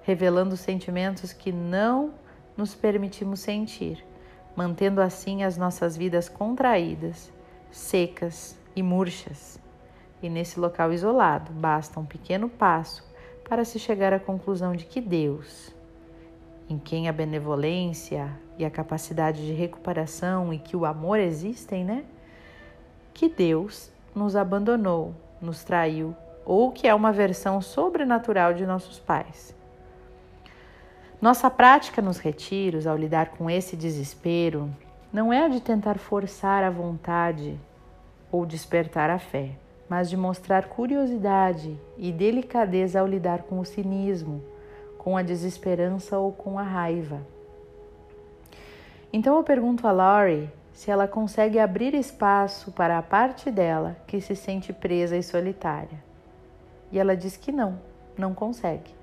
revelando 0.02 0.56
sentimentos 0.56 1.32
que 1.32 1.52
não 1.52 2.14
nos 2.56 2.74
permitimos 2.74 3.40
sentir, 3.40 4.04
mantendo 4.56 5.00
assim 5.00 5.44
as 5.44 5.56
nossas 5.56 5.96
vidas 5.96 6.28
contraídas, 6.28 7.32
secas 7.70 8.56
e 8.74 8.82
murchas. 8.82 9.60
E 10.20 10.28
nesse 10.28 10.58
local 10.58 10.92
isolado, 10.92 11.52
basta 11.52 12.00
um 12.00 12.04
pequeno 12.04 12.48
passo 12.48 13.06
para 13.48 13.64
se 13.64 13.78
chegar 13.78 14.12
à 14.12 14.18
conclusão 14.18 14.74
de 14.74 14.84
que 14.84 15.00
Deus, 15.00 15.72
em 16.68 16.78
quem 16.78 17.08
a 17.08 17.12
benevolência 17.12 18.30
e 18.58 18.64
a 18.64 18.70
capacidade 18.70 19.46
de 19.46 19.52
recuperação 19.52 20.52
e 20.52 20.58
que 20.58 20.76
o 20.76 20.84
amor 20.84 21.18
existem, 21.18 21.84
né? 21.84 22.04
Que 23.14 23.28
Deus 23.28 23.90
nos 24.14 24.36
abandonou, 24.36 25.14
nos 25.40 25.64
traiu, 25.64 26.14
ou 26.44 26.70
que 26.70 26.86
é 26.86 26.94
uma 26.94 27.12
versão 27.12 27.60
sobrenatural 27.60 28.52
de 28.52 28.66
nossos 28.66 28.98
pais. 28.98 29.56
Nossa 31.20 31.50
prática 31.50 32.00
nos 32.02 32.18
retiros, 32.18 32.86
ao 32.86 32.96
lidar 32.96 33.30
com 33.30 33.50
esse 33.50 33.76
desespero, 33.76 34.70
não 35.12 35.32
é 35.32 35.44
a 35.44 35.48
de 35.48 35.60
tentar 35.60 35.98
forçar 35.98 36.62
a 36.62 36.70
vontade 36.70 37.58
ou 38.30 38.44
despertar 38.44 39.10
a 39.10 39.18
fé, 39.18 39.52
mas 39.88 40.10
de 40.10 40.16
mostrar 40.16 40.68
curiosidade 40.68 41.78
e 41.96 42.12
delicadeza 42.12 43.00
ao 43.00 43.06
lidar 43.06 43.42
com 43.44 43.58
o 43.58 43.64
cinismo 43.64 44.42
com 45.08 45.16
a 45.16 45.22
desesperança 45.22 46.18
ou 46.18 46.30
com 46.30 46.58
a 46.58 46.62
raiva. 46.62 47.22
Então 49.10 49.38
eu 49.38 49.42
pergunto 49.42 49.88
a 49.88 49.90
Laurie 49.90 50.50
se 50.70 50.90
ela 50.90 51.08
consegue 51.08 51.58
abrir 51.58 51.94
espaço 51.94 52.70
para 52.72 52.98
a 52.98 53.02
parte 53.02 53.50
dela 53.50 53.96
que 54.06 54.20
se 54.20 54.36
sente 54.36 54.70
presa 54.70 55.16
e 55.16 55.22
solitária. 55.22 55.98
E 56.92 56.98
ela 56.98 57.16
diz 57.16 57.38
que 57.38 57.50
não, 57.50 57.80
não 58.18 58.34
consegue. 58.34 58.94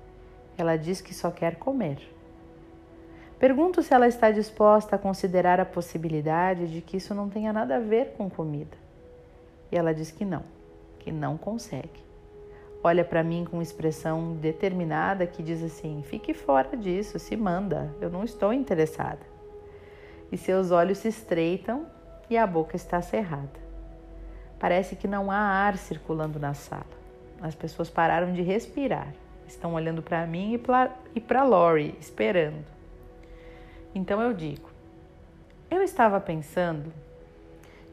Ela 0.56 0.76
diz 0.76 1.00
que 1.00 1.12
só 1.12 1.28
quer 1.32 1.56
comer. 1.56 1.98
Pergunto 3.36 3.82
se 3.82 3.92
ela 3.92 4.06
está 4.06 4.30
disposta 4.30 4.94
a 4.94 5.00
considerar 5.00 5.58
a 5.58 5.66
possibilidade 5.66 6.68
de 6.68 6.82
que 6.82 6.98
isso 6.98 7.16
não 7.16 7.28
tenha 7.28 7.52
nada 7.52 7.78
a 7.78 7.80
ver 7.80 8.12
com 8.16 8.30
comida. 8.30 8.76
E 9.72 9.76
ela 9.76 9.92
diz 9.92 10.12
que 10.12 10.24
não, 10.24 10.44
que 11.00 11.10
não 11.10 11.36
consegue 11.36 12.05
olha 12.86 13.04
para 13.04 13.24
mim 13.24 13.44
com 13.44 13.60
expressão 13.60 14.36
determinada 14.36 15.26
que 15.26 15.42
diz 15.42 15.62
assim: 15.62 16.02
fique 16.04 16.32
fora 16.32 16.76
disso, 16.76 17.18
se 17.18 17.36
manda, 17.36 17.92
eu 18.00 18.08
não 18.08 18.22
estou 18.22 18.52
interessada. 18.52 19.20
E 20.30 20.36
seus 20.36 20.70
olhos 20.70 20.98
se 20.98 21.08
estreitam 21.08 21.86
e 22.30 22.38
a 22.38 22.46
boca 22.46 22.76
está 22.76 23.02
cerrada. 23.02 23.66
Parece 24.58 24.96
que 24.96 25.08
não 25.08 25.30
há 25.30 25.36
ar 25.36 25.76
circulando 25.76 26.38
na 26.38 26.54
sala. 26.54 26.86
As 27.40 27.54
pessoas 27.54 27.90
pararam 27.90 28.32
de 28.32 28.40
respirar, 28.40 29.12
estão 29.46 29.74
olhando 29.74 30.02
para 30.02 30.26
mim 30.26 30.58
e 31.14 31.20
para 31.20 31.44
Lori, 31.44 31.96
esperando. 32.00 32.64
Então 33.94 34.22
eu 34.22 34.32
digo: 34.32 34.70
eu 35.68 35.82
estava 35.82 36.20
pensando 36.20 36.92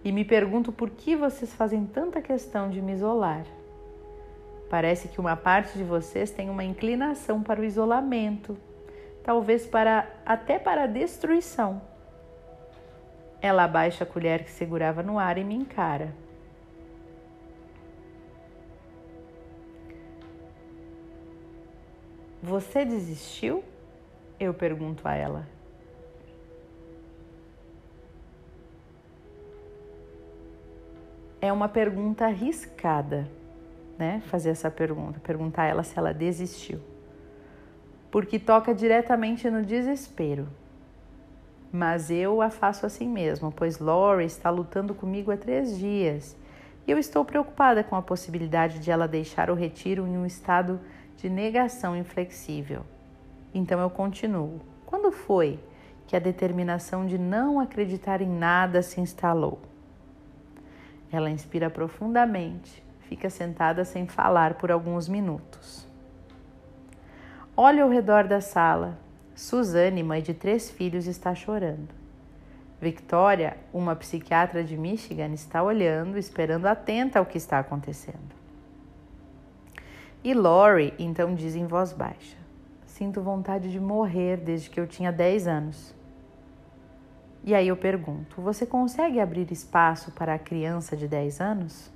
e 0.03 0.11
me 0.11 0.23
pergunto 0.23 0.71
por 0.71 0.91
que 0.91 1.15
vocês 1.15 1.51
fazem 1.53 1.85
tanta 1.85 2.21
questão 2.21 2.69
de 2.69 2.79
me 2.79 2.93
isolar. 2.93 3.45
Parece 4.73 5.07
que 5.07 5.19
uma 5.19 5.35
parte 5.35 5.77
de 5.77 5.83
vocês 5.83 6.31
tem 6.31 6.49
uma 6.49 6.63
inclinação 6.63 7.43
para 7.43 7.61
o 7.61 7.63
isolamento, 7.63 8.57
talvez 9.23 9.67
para 9.67 10.11
até 10.25 10.57
para 10.57 10.85
a 10.85 10.87
destruição. 10.87 11.79
Ela 13.39 13.65
abaixa 13.65 14.03
a 14.03 14.07
colher 14.07 14.43
que 14.43 14.49
segurava 14.49 15.03
no 15.03 15.19
ar 15.19 15.37
e 15.37 15.43
me 15.43 15.53
encara. 15.53 16.11
Você 22.41 22.83
desistiu? 22.83 23.63
Eu 24.39 24.55
pergunto 24.55 25.07
a 25.07 25.13
ela. 25.13 25.47
É 31.39 31.53
uma 31.53 31.69
pergunta 31.69 32.25
arriscada 32.25 33.29
né, 33.97 34.21
fazer 34.25 34.49
essa 34.49 34.71
pergunta, 34.71 35.19
perguntar 35.19 35.63
a 35.63 35.67
ela 35.67 35.83
se 35.83 35.97
ela 35.97 36.13
desistiu. 36.13 36.79
Porque 38.11 38.39
toca 38.39 38.73
diretamente 38.73 39.49
no 39.49 39.63
desespero. 39.63 40.47
Mas 41.71 42.11
eu 42.11 42.41
a 42.41 42.49
faço 42.49 42.85
assim 42.85 43.07
mesmo, 43.07 43.51
pois 43.51 43.79
Lori 43.79 44.25
está 44.25 44.49
lutando 44.49 44.93
comigo 44.93 45.31
há 45.31 45.37
três 45.37 45.77
dias 45.77 46.37
e 46.85 46.91
eu 46.91 46.99
estou 46.99 47.25
preocupada 47.25 47.83
com 47.83 47.95
a 47.95 48.01
possibilidade 48.01 48.77
de 48.79 48.91
ela 48.91 49.07
deixar 49.07 49.49
o 49.49 49.55
retiro 49.55 50.05
em 50.05 50.17
um 50.17 50.25
estado 50.25 50.79
de 51.17 51.29
negação 51.29 51.95
inflexível. 51.95 52.83
Então 53.53 53.79
eu 53.79 53.89
continuo. 53.89 54.59
Quando 54.85 55.11
foi 55.11 55.59
que 56.05 56.15
a 56.15 56.19
determinação 56.19 57.05
de 57.05 57.17
não 57.17 57.59
acreditar 57.59 58.21
em 58.21 58.29
nada 58.29 58.81
se 58.81 58.99
instalou? 58.99 59.59
Ela 61.11 61.29
inspira 61.29 61.69
profundamente 61.69 62.82
fica 63.13 63.29
sentada 63.29 63.85
sem 63.85 64.07
falar 64.07 64.55
por 64.55 64.71
alguns 64.71 65.07
minutos. 65.07 65.87
Olha 67.55 67.83
ao 67.83 67.89
redor 67.89 68.23
da 68.23 68.41
sala. 68.41 68.97
Suzane, 69.35 70.01
mãe 70.01 70.19
de 70.19 70.33
três 70.33 70.71
filhos, 70.71 71.05
está 71.05 71.35
chorando. 71.35 71.89
Victoria, 72.81 73.55
uma 73.71 73.95
psiquiatra 73.95 74.63
de 74.63 74.75
Michigan, 74.75 75.27
está 75.27 75.61
olhando, 75.61 76.17
esperando 76.17 76.65
atenta 76.65 77.19
ao 77.19 77.25
que 77.25 77.37
está 77.37 77.59
acontecendo. 77.59 78.33
E 80.23 80.33
Lori 80.33 80.95
então 80.97 81.35
diz 81.35 81.55
em 81.55 81.67
voz 81.67 81.93
baixa: 81.93 82.37
Sinto 82.87 83.21
vontade 83.21 83.71
de 83.71 83.79
morrer 83.79 84.37
desde 84.37 84.71
que 84.71 84.79
eu 84.79 84.87
tinha 84.87 85.11
10 85.11 85.47
anos. 85.47 85.95
E 87.43 87.53
aí 87.53 87.67
eu 87.67 87.77
pergunto: 87.77 88.41
Você 88.41 88.65
consegue 88.65 89.19
abrir 89.19 89.51
espaço 89.51 90.11
para 90.13 90.33
a 90.33 90.39
criança 90.39 90.97
de 90.97 91.07
10 91.07 91.39
anos? 91.39 91.92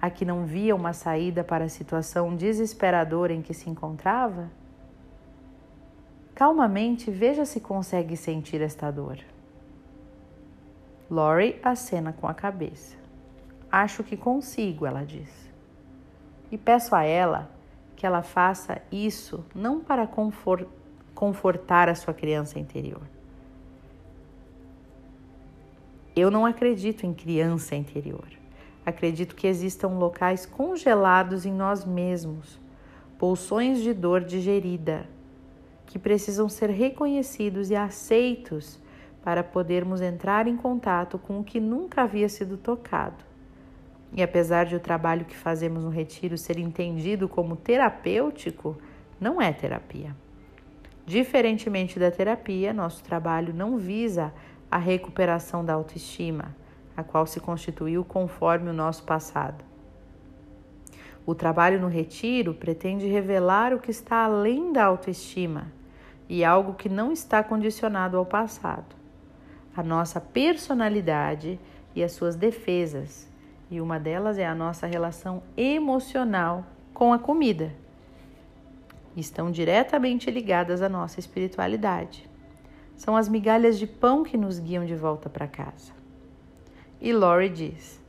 A 0.00 0.10
que 0.10 0.24
não 0.24 0.44
via 0.44 0.74
uma 0.74 0.92
saída 0.92 1.42
para 1.42 1.64
a 1.64 1.68
situação 1.68 2.36
desesperadora 2.36 3.32
em 3.32 3.42
que 3.42 3.54
se 3.54 3.70
encontrava? 3.70 4.50
Calmamente 6.34 7.10
veja 7.10 7.44
se 7.44 7.60
consegue 7.60 8.16
sentir 8.16 8.60
esta 8.60 8.90
dor. 8.90 9.18
Lori 11.10 11.58
acena 11.62 12.12
com 12.12 12.28
a 12.28 12.34
cabeça. 12.34 12.96
Acho 13.72 14.04
que 14.04 14.16
consigo, 14.16 14.84
ela 14.84 15.04
diz. 15.04 15.30
E 16.50 16.58
peço 16.58 16.94
a 16.94 17.04
ela 17.04 17.50
que 17.96 18.04
ela 18.04 18.22
faça 18.22 18.82
isso 18.92 19.44
não 19.54 19.80
para 19.80 20.06
confortar 21.14 21.88
a 21.88 21.94
sua 21.94 22.12
criança 22.12 22.58
interior. 22.58 23.02
Eu 26.14 26.30
não 26.30 26.44
acredito 26.44 27.06
em 27.06 27.14
criança 27.14 27.74
interior. 27.74 28.35
Acredito 28.86 29.34
que 29.34 29.48
existam 29.48 29.88
locais 29.88 30.46
congelados 30.46 31.44
em 31.44 31.52
nós 31.52 31.84
mesmos, 31.84 32.60
pulsões 33.18 33.80
de 33.80 33.92
dor 33.92 34.22
digerida, 34.22 35.08
que 35.86 35.98
precisam 35.98 36.48
ser 36.48 36.70
reconhecidos 36.70 37.68
e 37.68 37.74
aceitos 37.74 38.80
para 39.24 39.42
podermos 39.42 40.00
entrar 40.00 40.46
em 40.46 40.56
contato 40.56 41.18
com 41.18 41.40
o 41.40 41.44
que 41.44 41.58
nunca 41.58 42.02
havia 42.02 42.28
sido 42.28 42.56
tocado. 42.56 43.24
E 44.12 44.22
apesar 44.22 44.66
de 44.66 44.76
o 44.76 44.80
trabalho 44.80 45.24
que 45.24 45.36
fazemos 45.36 45.82
no 45.82 45.90
retiro 45.90 46.38
ser 46.38 46.56
entendido 46.56 47.28
como 47.28 47.56
terapêutico, 47.56 48.78
não 49.20 49.42
é 49.42 49.52
terapia. 49.52 50.14
Diferentemente 51.04 51.98
da 51.98 52.10
terapia, 52.10 52.72
nosso 52.72 53.02
trabalho 53.02 53.52
não 53.52 53.76
visa 53.76 54.32
a 54.70 54.78
recuperação 54.78 55.64
da 55.64 55.74
autoestima, 55.74 56.54
a 56.96 57.02
qual 57.02 57.26
se 57.26 57.40
constituiu 57.40 58.04
conforme 58.04 58.70
o 58.70 58.74
nosso 58.74 59.04
passado. 59.04 59.64
O 61.26 61.34
trabalho 61.34 61.80
no 61.80 61.88
retiro 61.88 62.54
pretende 62.54 63.06
revelar 63.06 63.74
o 63.74 63.80
que 63.80 63.90
está 63.90 64.24
além 64.24 64.72
da 64.72 64.84
autoestima 64.84 65.72
e 66.28 66.44
algo 66.44 66.74
que 66.74 66.88
não 66.88 67.12
está 67.12 67.42
condicionado 67.42 68.16
ao 68.16 68.24
passado 68.24 68.96
a 69.76 69.82
nossa 69.82 70.18
personalidade 70.20 71.60
e 71.94 72.02
as 72.02 72.12
suas 72.12 72.34
defesas, 72.34 73.28
e 73.70 73.80
uma 73.80 74.00
delas 74.00 74.38
é 74.38 74.46
a 74.46 74.54
nossa 74.54 74.86
relação 74.86 75.42
emocional 75.56 76.64
com 76.94 77.12
a 77.12 77.18
comida. 77.18 77.74
Estão 79.14 79.50
diretamente 79.50 80.30
ligadas 80.30 80.80
à 80.80 80.88
nossa 80.88 81.20
espiritualidade. 81.20 82.28
São 82.96 83.16
as 83.16 83.28
migalhas 83.28 83.78
de 83.78 83.86
pão 83.86 84.22
que 84.22 84.36
nos 84.36 84.58
guiam 84.58 84.84
de 84.86 84.94
volta 84.94 85.28
para 85.28 85.46
casa. 85.46 85.95
E 87.00 87.12
Lori 87.12 87.48
diz: 87.48 88.00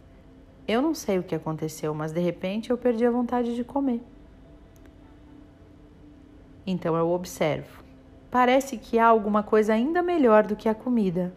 Eu 0.68 0.82
não 0.82 0.94
sei 0.94 1.20
o 1.20 1.24
que 1.24 1.36
aconteceu, 1.36 1.94
mas 1.94 2.12
de 2.12 2.20
repente 2.20 2.70
eu 2.70 2.78
perdi 2.78 3.06
a 3.06 3.12
vontade 3.12 3.56
de 3.56 3.64
comer. 3.64 4.02
Então 6.66 6.96
eu 6.96 7.10
observo. 7.10 7.84
Parece 8.30 8.78
que 8.78 9.00
há 9.00 9.06
alguma 9.06 9.42
coisa 9.42 9.74
ainda 9.74 10.02
melhor 10.02 10.46
do 10.46 10.56
que 10.56 10.68
a 10.68 10.76
comida 10.76 11.34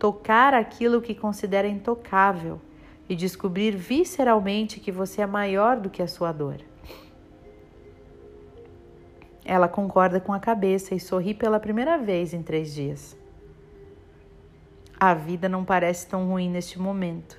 tocar 0.00 0.54
aquilo 0.54 1.02
que 1.02 1.14
considera 1.14 1.68
intocável 1.68 2.58
e 3.06 3.14
descobrir 3.14 3.76
visceralmente 3.76 4.80
que 4.80 4.90
você 4.90 5.20
é 5.20 5.26
maior 5.26 5.76
do 5.76 5.90
que 5.90 6.02
a 6.02 6.08
sua 6.08 6.32
dor. 6.32 6.56
Ela 9.44 9.68
concorda 9.68 10.18
com 10.18 10.32
a 10.32 10.40
cabeça 10.40 10.94
e 10.94 11.00
sorri 11.00 11.34
pela 11.34 11.60
primeira 11.60 11.98
vez 11.98 12.32
em 12.32 12.42
três 12.42 12.72
dias. 12.72 13.14
A 15.00 15.14
vida 15.14 15.48
não 15.48 15.64
parece 15.64 16.06
tão 16.06 16.28
ruim 16.28 16.50
neste 16.50 16.78
momento. 16.78 17.38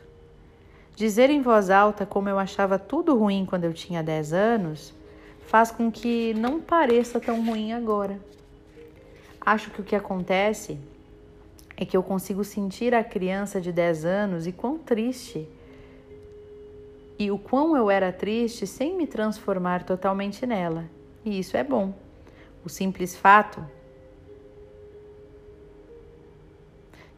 Dizer 0.96 1.30
em 1.30 1.44
voz 1.44 1.70
alta 1.70 2.08
como 2.08 2.28
eu 2.28 2.40
achava 2.40 2.80
tudo 2.80 3.16
ruim 3.16 3.46
quando 3.46 3.66
eu 3.66 3.74
tinha 3.74 4.02
10 4.02 4.34
anos 4.34 4.94
faz 5.46 5.70
com 5.70 5.92
que 5.92 6.34
não 6.34 6.60
pareça 6.60 7.20
tão 7.20 7.46
ruim 7.46 7.72
agora. 7.72 8.20
Acho 9.40 9.70
que 9.70 9.80
o 9.80 9.84
que 9.84 9.96
acontece 9.96 10.80
é 11.78 11.86
que 11.86 11.96
eu 11.96 12.02
consigo 12.02 12.44
sentir 12.44 12.96
a 12.96 13.04
criança 13.04 13.62
de 13.62 13.72
10 13.72 14.06
anos 14.06 14.48
e 14.48 14.52
quão 14.52 14.80
triste 14.80 15.48
e 17.20 17.30
o 17.30 17.38
quão 17.38 17.78
eu 17.78 17.92
era 17.92 18.12
triste 18.12 18.66
sem 18.66 18.98
me 18.98 19.06
transformar 19.06 19.84
totalmente 19.84 20.48
nela. 20.48 20.86
E 21.24 21.38
isso 21.38 21.56
é 21.56 21.64
bom. 21.64 21.94
O 22.66 22.70
simples 22.70 23.16
fato 23.16 23.64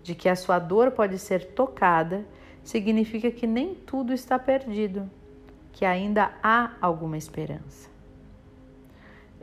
de 0.03 0.13
que 0.13 0.27
a 0.27 0.35
sua 0.35 0.59
dor 0.59 0.91
pode 0.91 1.17
ser 1.17 1.53
tocada 1.53 2.25
significa 2.63 3.31
que 3.31 3.47
nem 3.47 3.73
tudo 3.73 4.13
está 4.13 4.37
perdido, 4.37 5.09
que 5.71 5.85
ainda 5.85 6.31
há 6.43 6.71
alguma 6.81 7.17
esperança. 7.17 7.89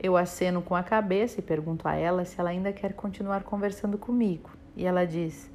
Eu 0.03 0.17
aceno 0.17 0.63
com 0.63 0.75
a 0.75 0.83
cabeça 0.83 1.41
e 1.41 1.43
pergunto 1.43 1.87
a 1.87 1.95
ela 1.95 2.25
se 2.25 2.41
ela 2.41 2.51
ainda 2.51 2.73
quer 2.73 2.95
continuar 2.95 3.43
conversando 3.43 3.99
comigo. 3.99 4.51
E 4.75 4.87
ela 4.87 5.07
diz: 5.07 5.51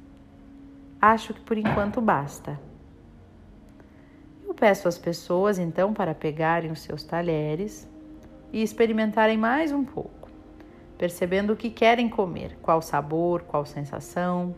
Acho 1.00 1.34
que 1.34 1.40
por 1.40 1.58
enquanto 1.58 2.00
basta. 2.00 2.58
Eu 4.46 4.54
peço 4.54 4.86
às 4.86 4.96
pessoas 4.96 5.58
então 5.58 5.92
para 5.92 6.14
pegarem 6.14 6.70
os 6.70 6.80
seus 6.80 7.02
talheres 7.02 7.88
e 8.52 8.62
experimentarem 8.62 9.36
mais 9.36 9.72
um 9.72 9.84
pouco, 9.84 10.28
percebendo 10.96 11.52
o 11.52 11.56
que 11.56 11.68
querem 11.68 12.08
comer, 12.08 12.56
qual 12.62 12.80
sabor, 12.80 13.42
qual 13.42 13.66
sensação. 13.66 14.54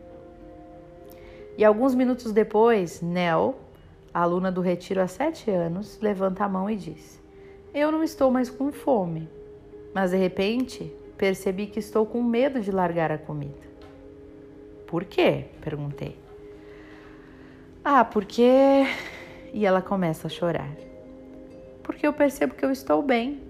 E 1.59 1.64
alguns 1.64 1.92
minutos 1.92 2.31
depois, 2.31 3.03
Nell, 3.03 3.57
a 4.14 4.23
aluna 4.23 4.51
do 4.53 4.61
retiro 4.61 5.01
há 5.01 5.09
sete 5.09 5.51
anos, 5.51 5.99
levanta 6.01 6.44
a 6.44 6.49
mão 6.49 6.71
e 6.71 6.77
diz: 6.77 7.21
Eu 7.75 7.90
não 7.90 8.05
estou 8.05 8.31
mais 8.31 8.49
com 8.49 8.71
fome, 8.71 9.29
mas 9.92 10.12
de 10.12 10.16
repente 10.16 10.85
percebi 11.16 11.66
que 11.66 11.81
estou 11.81 12.07
com 12.07 12.23
medo 12.23 12.61
de 12.61 12.71
largar 12.71 13.11
a 13.11 13.18
comida. 13.18 13.66
Por 14.87 15.05
quê? 15.05 15.47
Perguntei. 15.61 16.16
Ah, 17.85 18.05
porque. 18.05 18.85
E 19.53 19.66
ela 19.66 19.83
começa 19.83 20.29
a 20.29 20.31
chorar. 20.31 20.71
Porque 21.83 22.07
eu 22.07 22.12
percebo 22.12 22.55
que 22.55 22.64
eu 22.64 22.71
estou 22.71 23.03
bem 23.03 23.42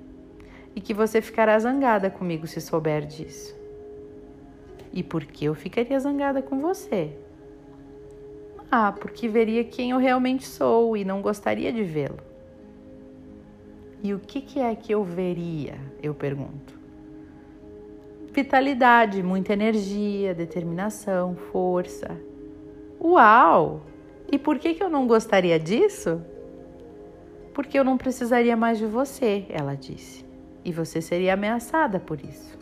e 0.75 0.81
que 0.81 0.95
você 0.95 1.21
ficará 1.21 1.59
zangada 1.59 2.09
comigo 2.09 2.47
se 2.47 2.59
souber 2.59 3.05
disso. 3.05 3.55
E 4.95 5.03
por 5.03 5.27
que 5.27 5.45
eu 5.45 5.55
ficaria 5.55 6.01
zangada 6.01 6.41
com 6.41 6.59
você? 6.59 7.28
Ah, 8.71 8.93
porque 8.93 9.29
veria 9.29 9.65
quem 9.65 9.91
eu 9.91 9.99
realmente 9.99 10.47
sou 10.47 10.97
e 10.97 11.05
não 11.05 11.23
gostaria 11.23 11.73
de 11.73 11.83
vê-lo. 11.83 12.19
E 14.03 14.15
o 14.15 14.19
que, 14.19 14.41
que 14.41 14.61
é 14.61 14.75
que 14.75 14.93
eu 14.93 15.03
veria? 15.03 15.75
Eu 16.03 16.15
pergunto 16.15 16.79
vitalidade, 18.39 19.21
muita 19.21 19.53
energia, 19.53 20.33
determinação, 20.33 21.35
força. 21.51 22.17
Uau! 23.01 23.83
E 24.31 24.39
por 24.39 24.61
que, 24.61 24.75
que 24.75 24.83
eu 24.83 24.89
não 24.89 25.09
gostaria 25.09 25.59
disso? 25.59 26.23
Porque 27.53 27.77
eu 27.77 27.83
não 27.83 27.97
precisaria 27.99 28.57
mais 28.57 28.79
de 28.79 28.87
você, 28.87 29.45
ela 29.49 29.75
disse, 29.75 30.25
e 30.65 30.71
você 30.71 31.01
seria 31.01 31.35
ameaçada 31.35 31.99
por 31.99 32.21
isso. 32.21 32.57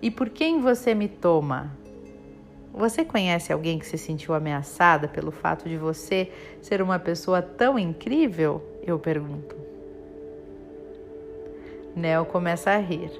E 0.00 0.08
por 0.08 0.28
quem 0.28 0.60
você 0.60 0.94
me 0.94 1.08
toma? 1.08 1.76
Você 2.76 3.06
conhece 3.06 3.54
alguém 3.54 3.78
que 3.78 3.86
se 3.86 3.96
sentiu 3.96 4.34
ameaçada 4.34 5.08
pelo 5.08 5.30
fato 5.30 5.66
de 5.66 5.78
você 5.78 6.30
ser 6.60 6.82
uma 6.82 6.98
pessoa 6.98 7.40
tão 7.40 7.78
incrível? 7.78 8.62
Eu 8.82 8.98
pergunto. 8.98 9.56
Nel 11.96 12.26
começa 12.26 12.72
a 12.72 12.76
rir. 12.76 13.10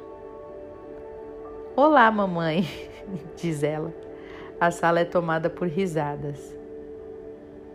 Olá, 1.75 2.11
mamãe, 2.11 2.69
diz 3.35 3.63
ela. 3.63 3.95
A 4.61 4.71
sala 4.71 5.01
é 5.01 5.07
tomada 5.07 5.49
por 5.49 5.67
risadas. 5.67 6.55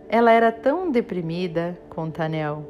Ela 0.08 0.30
era 0.30 0.52
tão 0.52 0.88
deprimida, 0.88 1.76
conta 1.90 2.28
Nel. 2.28 2.64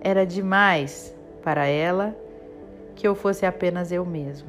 Era 0.00 0.26
demais 0.26 1.14
para 1.44 1.66
ela 1.66 2.12
que 2.96 3.06
eu 3.06 3.14
fosse 3.14 3.46
apenas 3.46 3.92
eu 3.92 4.04
mesmo. 4.04 4.48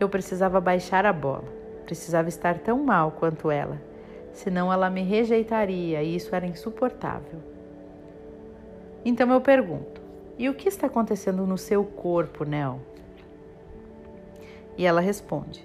Eu 0.00 0.08
precisava 0.08 0.58
baixar 0.58 1.04
a 1.04 1.12
bola, 1.12 1.63
precisava 1.84 2.28
estar 2.28 2.58
tão 2.58 2.82
mal 2.82 3.12
quanto 3.12 3.50
ela, 3.50 3.80
senão 4.32 4.72
ela 4.72 4.90
me 4.90 5.02
rejeitaria 5.02 6.02
e 6.02 6.16
isso 6.16 6.34
era 6.34 6.46
insuportável. 6.46 7.40
Então 9.04 9.30
eu 9.30 9.40
pergunto: 9.40 10.00
e 10.38 10.48
o 10.48 10.54
que 10.54 10.68
está 10.68 10.88
acontecendo 10.88 11.46
no 11.46 11.56
seu 11.56 11.84
corpo, 11.84 12.44
Nel? 12.44 12.80
E 14.76 14.84
ela 14.84 15.00
responde: 15.00 15.64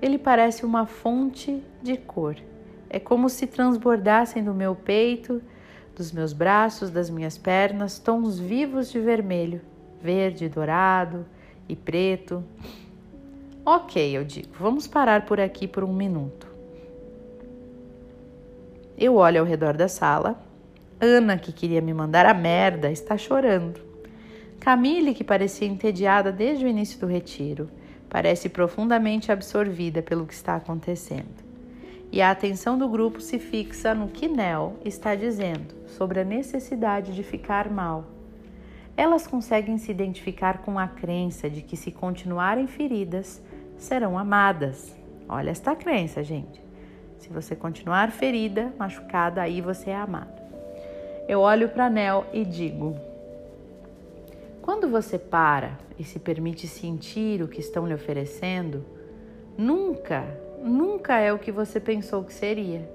Ele 0.00 0.18
parece 0.18 0.64
uma 0.64 0.86
fonte 0.86 1.62
de 1.82 1.96
cor. 1.96 2.36
É 2.88 3.00
como 3.00 3.28
se 3.28 3.46
transbordassem 3.46 4.44
do 4.44 4.54
meu 4.54 4.76
peito, 4.76 5.42
dos 5.96 6.12
meus 6.12 6.32
braços, 6.32 6.90
das 6.90 7.10
minhas 7.10 7.36
pernas, 7.36 7.98
tons 7.98 8.38
vivos 8.38 8.90
de 8.90 9.00
vermelho, 9.00 9.60
verde, 10.00 10.48
dourado 10.48 11.26
e 11.68 11.74
preto. 11.74 12.44
Ok, 13.66 14.14
eu 14.14 14.24
digo, 14.24 14.50
vamos 14.60 14.86
parar 14.86 15.24
por 15.24 15.40
aqui 15.40 15.66
por 15.66 15.82
um 15.84 15.92
minuto. 15.92 16.46
Eu 18.98 19.14
olho 19.14 19.40
ao 19.40 19.46
redor 19.46 19.74
da 19.74 19.88
sala. 19.88 20.38
Ana, 21.00 21.38
que 21.38 21.50
queria 21.50 21.80
me 21.80 21.94
mandar 21.94 22.26
a 22.26 22.34
merda, 22.34 22.90
está 22.90 23.16
chorando. 23.16 23.80
Camille, 24.60 25.14
que 25.14 25.24
parecia 25.24 25.66
entediada 25.66 26.30
desde 26.30 26.66
o 26.66 26.68
início 26.68 27.00
do 27.00 27.06
retiro, 27.06 27.70
parece 28.10 28.50
profundamente 28.50 29.32
absorvida 29.32 30.02
pelo 30.02 30.26
que 30.26 30.34
está 30.34 30.56
acontecendo. 30.56 31.42
E 32.12 32.20
a 32.20 32.30
atenção 32.30 32.76
do 32.76 32.86
grupo 32.86 33.18
se 33.18 33.38
fixa 33.38 33.94
no 33.94 34.08
que 34.08 34.28
Nell 34.28 34.78
está 34.84 35.14
dizendo 35.14 35.74
sobre 35.86 36.20
a 36.20 36.24
necessidade 36.24 37.14
de 37.14 37.22
ficar 37.22 37.70
mal. 37.70 38.13
Elas 38.96 39.26
conseguem 39.26 39.76
se 39.76 39.90
identificar 39.90 40.58
com 40.58 40.78
a 40.78 40.86
crença 40.86 41.50
de 41.50 41.62
que, 41.62 41.76
se 41.76 41.90
continuarem 41.90 42.66
feridas, 42.68 43.42
serão 43.76 44.16
amadas. 44.16 44.96
Olha 45.28 45.50
esta 45.50 45.74
crença, 45.74 46.22
gente. 46.22 46.62
Se 47.18 47.28
você 47.28 47.56
continuar 47.56 48.12
ferida, 48.12 48.72
machucada, 48.78 49.42
aí 49.42 49.60
você 49.60 49.90
é 49.90 49.96
amado. 49.96 50.42
Eu 51.26 51.40
olho 51.40 51.68
para 51.70 51.90
Nel 51.90 52.24
e 52.32 52.44
digo: 52.44 52.94
Quando 54.62 54.88
você 54.88 55.18
para 55.18 55.76
e 55.98 56.04
se 56.04 56.20
permite 56.20 56.68
sentir 56.68 57.42
o 57.42 57.48
que 57.48 57.60
estão 57.60 57.88
lhe 57.88 57.94
oferecendo, 57.94 58.84
nunca, 59.58 60.24
nunca 60.62 61.18
é 61.18 61.32
o 61.32 61.38
que 61.38 61.50
você 61.50 61.80
pensou 61.80 62.22
que 62.22 62.32
seria. 62.32 62.88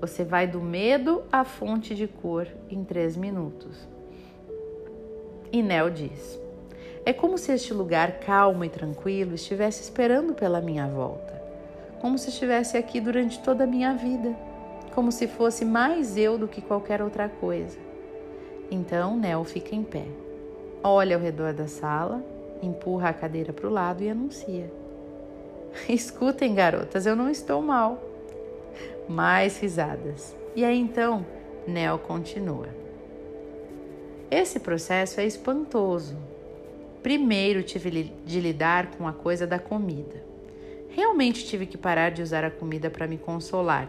Você 0.00 0.24
vai 0.24 0.46
do 0.46 0.60
medo 0.60 1.24
à 1.30 1.44
fonte 1.44 1.94
de 1.94 2.06
cor 2.06 2.46
em 2.70 2.84
três 2.84 3.16
minutos. 3.16 3.95
E 5.52 5.62
Nel 5.62 5.90
diz: 5.90 6.38
É 7.04 7.12
como 7.12 7.38
se 7.38 7.52
este 7.52 7.72
lugar 7.72 8.20
calmo 8.20 8.64
e 8.64 8.68
tranquilo 8.68 9.34
estivesse 9.34 9.82
esperando 9.82 10.34
pela 10.34 10.60
minha 10.60 10.86
volta, 10.86 11.40
como 12.00 12.18
se 12.18 12.30
estivesse 12.30 12.76
aqui 12.76 13.00
durante 13.00 13.40
toda 13.40 13.64
a 13.64 13.66
minha 13.66 13.94
vida, 13.94 14.34
como 14.94 15.12
se 15.12 15.26
fosse 15.26 15.64
mais 15.64 16.16
eu 16.16 16.38
do 16.38 16.48
que 16.48 16.60
qualquer 16.60 17.00
outra 17.02 17.28
coisa. 17.28 17.78
Então 18.70 19.16
Nel 19.16 19.44
fica 19.44 19.74
em 19.74 19.84
pé, 19.84 20.06
olha 20.82 21.16
ao 21.16 21.22
redor 21.22 21.52
da 21.52 21.66
sala, 21.66 22.24
empurra 22.62 23.10
a 23.10 23.14
cadeira 23.14 23.52
para 23.52 23.68
o 23.68 23.72
lado 23.72 24.02
e 24.02 24.10
anuncia: 24.10 24.70
Escutem, 25.88 26.54
garotas, 26.54 27.06
eu 27.06 27.14
não 27.14 27.30
estou 27.30 27.62
mal. 27.62 28.02
Mais 29.08 29.58
risadas. 29.58 30.34
E 30.54 30.64
aí 30.64 30.78
então, 30.78 31.24
Nel 31.66 31.98
continua. 31.98 32.85
Esse 34.30 34.58
processo 34.58 35.20
é 35.20 35.26
espantoso. 35.26 36.16
Primeiro 37.02 37.62
tive 37.62 38.12
de 38.24 38.40
lidar 38.40 38.90
com 38.92 39.06
a 39.06 39.12
coisa 39.12 39.46
da 39.46 39.58
comida. 39.58 40.24
Realmente 40.90 41.46
tive 41.46 41.66
que 41.66 41.78
parar 41.78 42.10
de 42.10 42.22
usar 42.22 42.44
a 42.44 42.50
comida 42.50 42.90
para 42.90 43.06
me 43.06 43.18
consolar. 43.18 43.88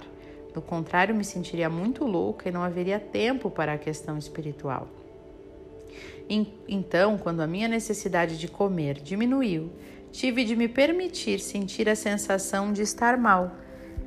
Do 0.54 0.62
contrário, 0.62 1.16
me 1.16 1.24
sentiria 1.24 1.70
muito 1.70 2.06
louca 2.06 2.50
e 2.50 2.52
não 2.52 2.62
haveria 2.62 3.00
tempo 3.00 3.50
para 3.50 3.74
a 3.74 3.78
questão 3.78 4.18
espiritual. 4.18 4.88
Então, 6.68 7.18
quando 7.18 7.42
a 7.42 7.48
minha 7.48 7.68
necessidade 7.68 8.38
de 8.38 8.48
comer 8.48 8.96
diminuiu, 9.02 9.72
tive 10.12 10.44
de 10.44 10.56
me 10.56 10.68
permitir 10.68 11.40
sentir 11.40 11.90
a 11.90 11.96
sensação 11.96 12.72
de 12.72 12.82
estar 12.84 13.18
mal. 13.18 13.56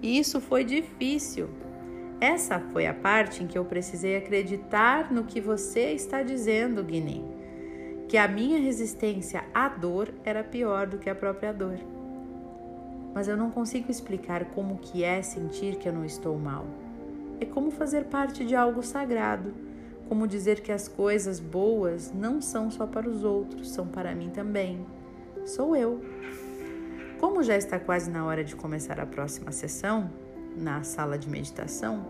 E 0.02 0.18
isso 0.18 0.40
foi 0.40 0.62
difícil. 0.62 1.48
Essa 2.20 2.60
foi 2.60 2.86
a 2.86 2.92
parte 2.92 3.42
em 3.42 3.46
que 3.46 3.56
eu 3.56 3.64
precisei 3.64 4.14
acreditar 4.14 5.10
no 5.10 5.24
que 5.24 5.40
você 5.40 5.92
está 5.92 6.22
dizendo, 6.22 6.84
Guiné. 6.84 7.22
Que 8.08 8.18
a 8.18 8.28
minha 8.28 8.58
resistência 8.58 9.44
à 9.54 9.68
dor 9.68 10.12
era 10.22 10.44
pior 10.44 10.86
do 10.86 10.98
que 10.98 11.08
a 11.08 11.14
própria 11.14 11.50
dor. 11.52 11.78
Mas 13.14 13.26
eu 13.26 13.38
não 13.38 13.50
consigo 13.50 13.90
explicar 13.90 14.44
como 14.46 14.76
que 14.78 15.02
é 15.02 15.22
sentir 15.22 15.76
que 15.76 15.88
eu 15.88 15.92
não 15.94 16.04
estou 16.04 16.38
mal. 16.38 16.66
É 17.40 17.46
como 17.46 17.70
fazer 17.70 18.04
parte 18.04 18.44
de 18.44 18.54
algo 18.54 18.82
sagrado, 18.82 19.54
como 20.06 20.28
dizer 20.28 20.60
que 20.60 20.70
as 20.70 20.88
coisas 20.88 21.40
boas 21.40 22.12
não 22.12 22.42
são 22.42 22.70
só 22.70 22.86
para 22.86 23.08
os 23.08 23.24
outros, 23.24 23.70
são 23.70 23.86
para 23.86 24.14
mim 24.14 24.28
também. 24.28 24.84
Sou 25.46 25.74
eu. 25.74 26.04
Como 27.18 27.42
já 27.42 27.56
está 27.56 27.78
quase 27.78 28.10
na 28.10 28.26
hora 28.26 28.44
de 28.44 28.54
começar 28.54 29.00
a 29.00 29.06
próxima 29.06 29.52
sessão, 29.52 30.10
na 30.56 30.82
sala 30.82 31.18
de 31.18 31.28
meditação, 31.28 32.04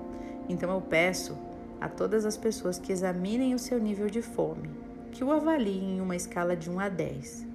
então 0.49 0.71
eu 0.71 0.81
peço 0.81 1.37
a 1.81 1.89
todas 1.89 2.27
as 2.27 2.37
pessoas 2.37 2.79
que 2.79 2.93
examinem 2.93 3.55
o 3.55 3.59
seu 3.59 3.79
nível 3.79 4.09
de 4.11 4.21
fome, 4.21 4.69
que 5.13 5.25
o 5.25 5.33
avaliem 5.33 5.97
em 5.97 6.01
uma 6.01 6.15
escala 6.15 6.57
de 6.57 6.71
1 6.71 6.81
a 6.81 6.89
10, 6.89 7.47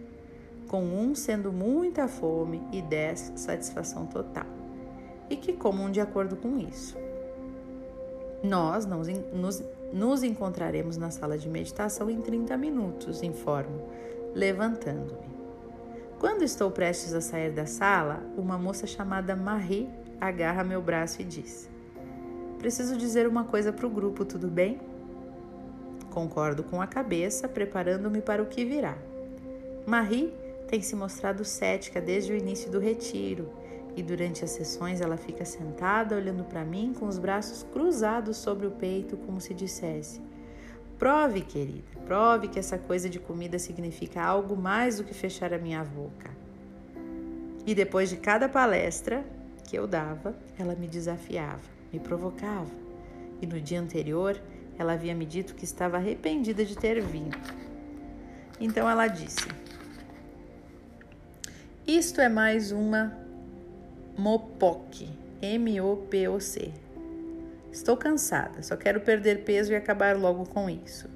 com 0.67 0.81
1 0.83 1.15
sendo 1.15 1.51
muita 1.51 2.07
fome 2.07 2.61
e 2.71 2.81
10 2.81 3.33
satisfação 3.35 4.05
total, 4.05 4.47
e 5.29 5.35
que 5.35 5.53
comam 5.53 5.91
de 5.91 5.99
acordo 5.99 6.35
com 6.35 6.57
isso. 6.57 6.97
Nós 8.43 8.85
nos, 8.85 9.07
nos, 9.91 10.23
encontraremos 10.23 10.97
na 10.97 11.09
sala 11.09 11.37
de 11.37 11.49
meditação 11.49 12.09
em 12.09 12.21
30 12.21 12.55
minutos, 12.57 13.23
informo, 13.23 13.87
levantando-me. 14.33 15.35
Quando 16.19 16.43
estou 16.43 16.71
prestes 16.71 17.13
a 17.13 17.21
sair 17.21 17.51
da 17.51 17.65
sala, 17.65 18.23
uma 18.37 18.57
moça 18.57 18.85
chamada 18.87 19.35
Marie 19.35 19.89
agarra 20.27 20.63
meu 20.63 20.81
braço 20.81 21.21
e 21.21 21.25
diz: 21.25 21.69
Preciso 22.59 22.97
dizer 22.97 23.27
uma 23.27 23.43
coisa 23.43 23.71
para 23.71 23.85
o 23.85 23.89
grupo, 23.89 24.25
tudo 24.25 24.47
bem? 24.47 24.79
Concordo 26.11 26.63
com 26.63 26.81
a 26.81 26.87
cabeça, 26.87 27.47
preparando-me 27.47 28.21
para 28.21 28.41
o 28.41 28.45
que 28.45 28.63
virá. 28.63 28.97
Marie 29.85 30.33
tem 30.67 30.81
se 30.81 30.95
mostrado 30.95 31.45
cética 31.45 32.01
desde 32.01 32.31
o 32.31 32.35
início 32.35 32.71
do 32.71 32.79
retiro 32.79 33.49
e 33.95 34.03
durante 34.03 34.43
as 34.43 34.51
sessões 34.51 34.99
ela 34.99 35.15
fica 35.15 35.45
sentada 35.45 36.15
olhando 36.15 36.43
para 36.43 36.65
mim 36.65 36.93
com 36.97 37.07
os 37.07 37.17
braços 37.17 37.63
cruzados 37.71 38.37
sobre 38.37 38.67
o 38.67 38.71
peito, 38.71 39.15
como 39.17 39.39
se 39.39 39.53
dissesse: 39.53 40.21
Prove, 40.97 41.41
querida, 41.41 41.83
prove 42.05 42.47
que 42.47 42.59
essa 42.59 42.77
coisa 42.77 43.09
de 43.09 43.19
comida 43.19 43.57
significa 43.57 44.21
algo 44.21 44.55
mais 44.55 44.97
do 44.97 45.03
que 45.03 45.13
fechar 45.13 45.53
a 45.53 45.57
minha 45.57 45.83
boca. 45.83 46.29
E 47.65 47.73
depois 47.73 48.09
de 48.09 48.17
cada 48.17 48.47
palestra 48.47 49.25
que 49.65 49.77
eu 49.77 49.87
dava, 49.87 50.35
ela 50.57 50.75
me 50.75 50.87
desafiava, 50.87 51.61
me 51.91 51.99
provocava. 51.99 52.71
E 53.41 53.47
no 53.47 53.59
dia 53.59 53.81
anterior, 53.81 54.39
ela 54.77 54.93
havia 54.93 55.15
me 55.15 55.25
dito 55.25 55.55
que 55.55 55.65
estava 55.65 55.97
arrependida 55.97 56.63
de 56.63 56.77
ter 56.77 57.01
vindo. 57.01 57.37
Então 58.59 58.89
ela 58.89 59.07
disse: 59.07 59.47
Isto 61.85 62.21
é 62.21 62.29
mais 62.29 62.71
uma 62.71 63.17
MOPOC, 64.17 65.09
M-O-P-O-C. 65.41 66.71
Estou 67.71 67.97
cansada, 67.97 68.63
só 68.63 68.77
quero 68.77 69.01
perder 69.01 69.43
peso 69.43 69.73
e 69.73 69.75
acabar 69.75 70.15
logo 70.17 70.45
com 70.45 70.69
isso. 70.69 71.09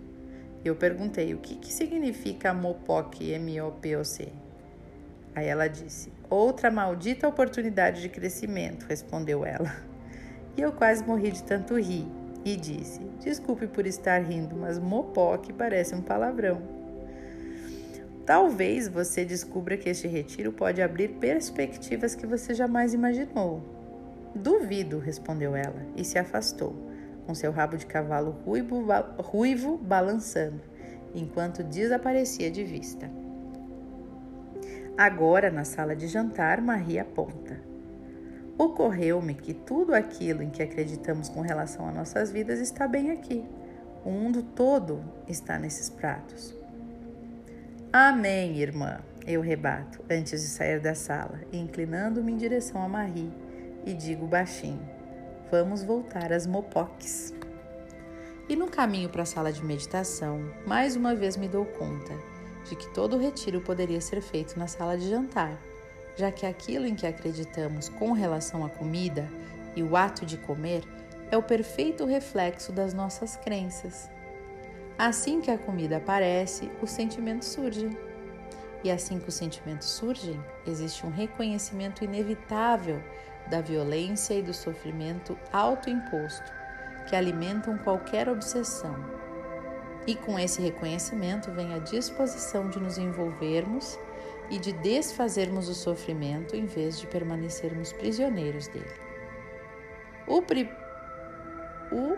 Eu 0.65 0.75
perguntei 0.75 1.33
o 1.33 1.37
que, 1.37 1.55
que 1.55 1.71
significa 1.71 2.53
MOPOC, 2.53 3.31
M-O-P-O-C. 3.31 4.27
Aí 5.33 5.47
ela 5.47 5.67
disse: 5.67 6.11
Outra 6.29 6.69
maldita 6.69 7.27
oportunidade 7.27 8.01
de 8.01 8.09
crescimento, 8.09 8.85
respondeu 8.85 9.43
ela. 9.43 9.75
E 10.55 10.61
eu 10.61 10.71
quase 10.71 11.03
morri 11.03 11.31
de 11.31 11.43
tanto 11.43 11.79
rir 11.79 12.05
e 12.45 12.55
disse: 12.55 12.99
Desculpe 13.19 13.65
por 13.65 13.87
estar 13.87 14.19
rindo, 14.19 14.55
mas 14.55 14.77
MOPOC 14.77 15.53
parece 15.53 15.95
um 15.95 16.01
palavrão. 16.01 16.61
Talvez 18.25 18.87
você 18.87 19.25
descubra 19.25 19.75
que 19.75 19.89
este 19.89 20.07
retiro 20.07 20.51
pode 20.51 20.81
abrir 20.81 21.09
perspectivas 21.15 22.13
que 22.13 22.27
você 22.27 22.53
jamais 22.53 22.93
imaginou. 22.93 23.63
Duvido, 24.35 24.99
respondeu 24.99 25.55
ela 25.55 25.83
e 25.95 26.03
se 26.03 26.19
afastou, 26.19 26.75
com 27.25 27.33
seu 27.33 27.51
rabo 27.51 27.75
de 27.75 27.87
cavalo 27.87 28.31
ruivo, 28.45 28.85
ruivo 29.17 29.77
balançando, 29.77 30.61
enquanto 31.15 31.63
desaparecia 31.63 32.51
de 32.51 32.63
vista. 32.63 33.09
Agora, 34.99 35.49
na 35.49 35.63
sala 35.63 35.95
de 35.95 36.07
jantar, 36.07 36.59
Maria 36.59 37.03
aponta. 37.03 37.57
Ocorreu-me 38.57 39.33
que 39.33 39.53
tudo 39.53 39.95
aquilo 39.95 40.43
em 40.43 40.49
que 40.49 40.61
acreditamos 40.61 41.29
com 41.29 41.39
relação 41.39 41.87
a 41.87 41.91
nossas 41.93 42.33
vidas 42.33 42.59
está 42.59 42.85
bem 42.85 43.09
aqui. 43.11 43.45
O 44.03 44.11
mundo 44.11 44.43
todo 44.43 45.01
está 45.25 45.57
nesses 45.57 45.89
pratos. 45.89 46.53
Amém, 47.93 48.57
irmã, 48.57 48.99
eu 49.25 49.39
rebato 49.39 50.03
antes 50.11 50.41
de 50.41 50.47
sair 50.49 50.81
da 50.81 50.93
sala, 50.93 51.39
inclinando-me 51.53 52.33
em 52.33 52.37
direção 52.37 52.83
a 52.83 52.89
Marie 52.89 53.31
e 53.85 53.93
digo 53.93 54.27
baixinho: 54.27 54.85
Vamos 55.49 55.81
voltar 55.81 56.33
às 56.33 56.45
mopoques. 56.45 57.33
E 58.49 58.55
no 58.57 58.67
caminho 58.67 59.07
para 59.07 59.21
a 59.21 59.25
sala 59.25 59.53
de 59.53 59.63
meditação, 59.63 60.41
mais 60.67 60.97
uma 60.97 61.15
vez 61.15 61.37
me 61.37 61.47
dou 61.47 61.63
conta 61.63 62.38
de 62.69 62.75
que 62.75 62.87
todo 62.93 63.15
o 63.15 63.19
retiro 63.19 63.59
poderia 63.59 63.99
ser 63.99 64.21
feito 64.21 64.57
na 64.57 64.67
sala 64.67 64.95
de 64.95 65.09
jantar, 65.09 65.59
já 66.15 66.31
que 66.31 66.45
aquilo 66.45 66.85
em 66.85 66.93
que 66.93 67.07
acreditamos 67.07 67.89
com 67.89 68.11
relação 68.11 68.63
à 68.63 68.69
comida 68.69 69.27
e 69.75 69.81
o 69.81 69.97
ato 69.97 70.25
de 70.25 70.37
comer 70.37 70.83
é 71.31 71.37
o 71.37 71.43
perfeito 71.43 72.05
reflexo 72.05 72.71
das 72.71 72.93
nossas 72.93 73.35
crenças. 73.35 74.09
Assim 74.97 75.41
que 75.41 75.49
a 75.49 75.57
comida 75.57 75.97
aparece, 75.97 76.69
os 76.81 76.91
sentimentos 76.91 77.47
surgem. 77.47 77.97
E 78.83 78.91
assim 78.91 79.19
que 79.19 79.29
os 79.29 79.35
sentimentos 79.35 79.87
surgem, 79.87 80.39
existe 80.65 81.05
um 81.05 81.09
reconhecimento 81.09 82.03
inevitável 82.03 83.01
da 83.49 83.61
violência 83.61 84.33
e 84.35 84.43
do 84.43 84.53
sofrimento 84.53 85.37
autoimposto 85.51 86.51
que 87.07 87.15
alimentam 87.15 87.77
qualquer 87.79 88.29
obsessão. 88.29 89.18
E 90.07 90.15
com 90.15 90.39
esse 90.39 90.61
reconhecimento 90.61 91.51
vem 91.51 91.73
a 91.73 91.79
disposição 91.79 92.69
de 92.69 92.79
nos 92.79 92.97
envolvermos 92.97 93.99
e 94.49 94.57
de 94.57 94.71
desfazermos 94.73 95.69
o 95.69 95.75
sofrimento 95.75 96.55
em 96.55 96.65
vez 96.65 96.99
de 96.99 97.07
permanecermos 97.07 97.93
prisioneiros 97.93 98.67
dele. 98.67 98.93
O, 100.27 100.41
pri... 100.41 100.69
o 101.91 102.17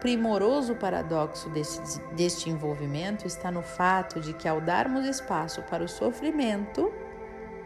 primoroso 0.00 0.74
paradoxo 0.74 1.48
deste, 1.50 2.00
deste 2.14 2.50
envolvimento 2.50 3.26
está 3.26 3.50
no 3.50 3.62
fato 3.62 4.20
de 4.20 4.34
que, 4.34 4.48
ao 4.48 4.60
darmos 4.60 5.06
espaço 5.06 5.62
para 5.62 5.84
o 5.84 5.88
sofrimento, 5.88 6.92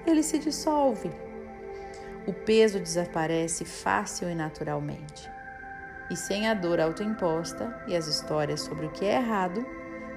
ele 0.07 0.23
se 0.23 0.39
dissolve 0.39 1.11
o 2.27 2.33
peso 2.33 2.81
desaparece 2.81 3.65
fácil 3.65 4.29
e 4.29 4.35
naturalmente. 4.35 5.31
E 6.11 6.17
sem 6.17 6.49
a 6.49 6.55
dor 6.55 6.81
autoimposta 6.81 7.83
e 7.87 7.97
as 7.97 8.07
histórias 8.07 8.61
sobre 8.61 8.87
o 8.87 8.91
que 8.91 9.05
é 9.05 9.17
errado, 9.17 9.67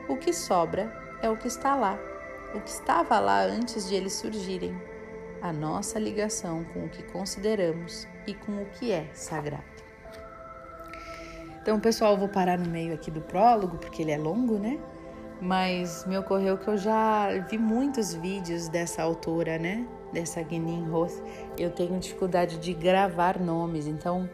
o 0.08 0.16
que 0.18 0.32
sobra 0.32 0.92
é 1.22 1.30
o 1.30 1.38
que 1.38 1.48
está 1.48 1.76
lá, 1.76 1.98
o 2.54 2.62
que 2.62 2.70
estava 2.70 3.20
lá 3.20 3.42
antes 3.42 3.88
de 3.88 3.96
eles 3.96 4.14
surgirem, 4.14 4.76
a 5.42 5.52
nossa 5.54 5.98
ligação 5.98 6.64
com 6.66 6.86
o 6.86 6.90
que 6.90 7.04
consideramos 7.04 8.08
e 8.28 8.34
com 8.34 8.62
o 8.62 8.66
que 8.66 8.92
é 8.92 9.10
sagrado. 9.14 9.64
Então, 11.62 11.80
pessoal, 11.80 12.18
vou 12.18 12.30
parar 12.30 12.58
no 12.58 12.70
meio 12.70 12.94
aqui 12.94 13.12
do 13.12 13.22
prólogo, 13.22 13.78
porque 13.78 14.02
ele 14.02 14.12
é 14.12 14.18
longo, 14.18 14.58
né? 14.58 14.80
Mas 15.42 16.06
me 16.06 16.18
ocorreu 16.18 16.58
que 16.58 16.68
eu 16.68 16.78
já 16.78 17.30
vi 17.50 17.58
muitos 17.58 18.14
vídeos 18.14 18.68
dessa 18.68 19.04
autora, 19.04 19.58
né? 19.58 19.86
Dessa 20.12 20.42
Guinin 20.42 20.90
Roth. 20.90 21.22
Eu 21.58 21.70
tenho 21.70 22.00
dificuldade 22.00 22.58
de 22.58 22.74
gravar 22.74 23.40
nomes, 23.40 23.88
então 23.88 24.30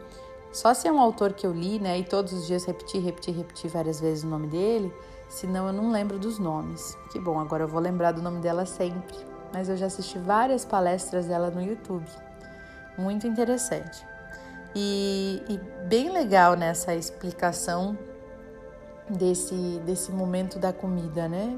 só 0.56 0.72
se 0.72 0.88
é 0.88 0.90
um 0.90 0.98
autor 0.98 1.34
que 1.34 1.46
eu 1.46 1.52
li, 1.52 1.78
né? 1.78 1.98
E 1.98 2.02
todos 2.02 2.32
os 2.32 2.46
dias 2.46 2.64
repetir, 2.64 3.02
repetir, 3.02 3.36
repetir 3.36 3.70
várias 3.70 4.00
vezes 4.00 4.24
o 4.24 4.26
nome 4.26 4.46
dele, 4.46 4.90
senão 5.28 5.66
eu 5.66 5.72
não 5.74 5.92
lembro 5.92 6.18
dos 6.18 6.38
nomes. 6.38 6.96
Que 7.12 7.20
bom, 7.20 7.38
agora 7.38 7.64
eu 7.64 7.68
vou 7.68 7.78
lembrar 7.78 8.12
do 8.12 8.22
nome 8.22 8.40
dela 8.40 8.64
sempre. 8.64 9.14
Mas 9.52 9.68
eu 9.68 9.76
já 9.76 9.84
assisti 9.84 10.18
várias 10.18 10.64
palestras 10.64 11.26
dela 11.26 11.50
no 11.50 11.60
YouTube. 11.60 12.06
Muito 12.96 13.26
interessante. 13.26 14.02
E, 14.74 15.42
e 15.46 15.58
bem 15.84 16.10
legal 16.10 16.56
nessa 16.56 16.94
explicação 16.94 17.94
desse, 19.10 19.54
desse 19.84 20.10
momento 20.10 20.58
da 20.58 20.72
comida, 20.72 21.28
né? 21.28 21.54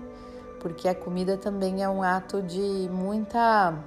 Porque 0.58 0.88
a 0.88 0.94
comida 0.94 1.36
também 1.36 1.84
é 1.84 1.88
um 1.88 2.02
ato 2.02 2.42
de 2.42 2.90
muita 2.90 3.78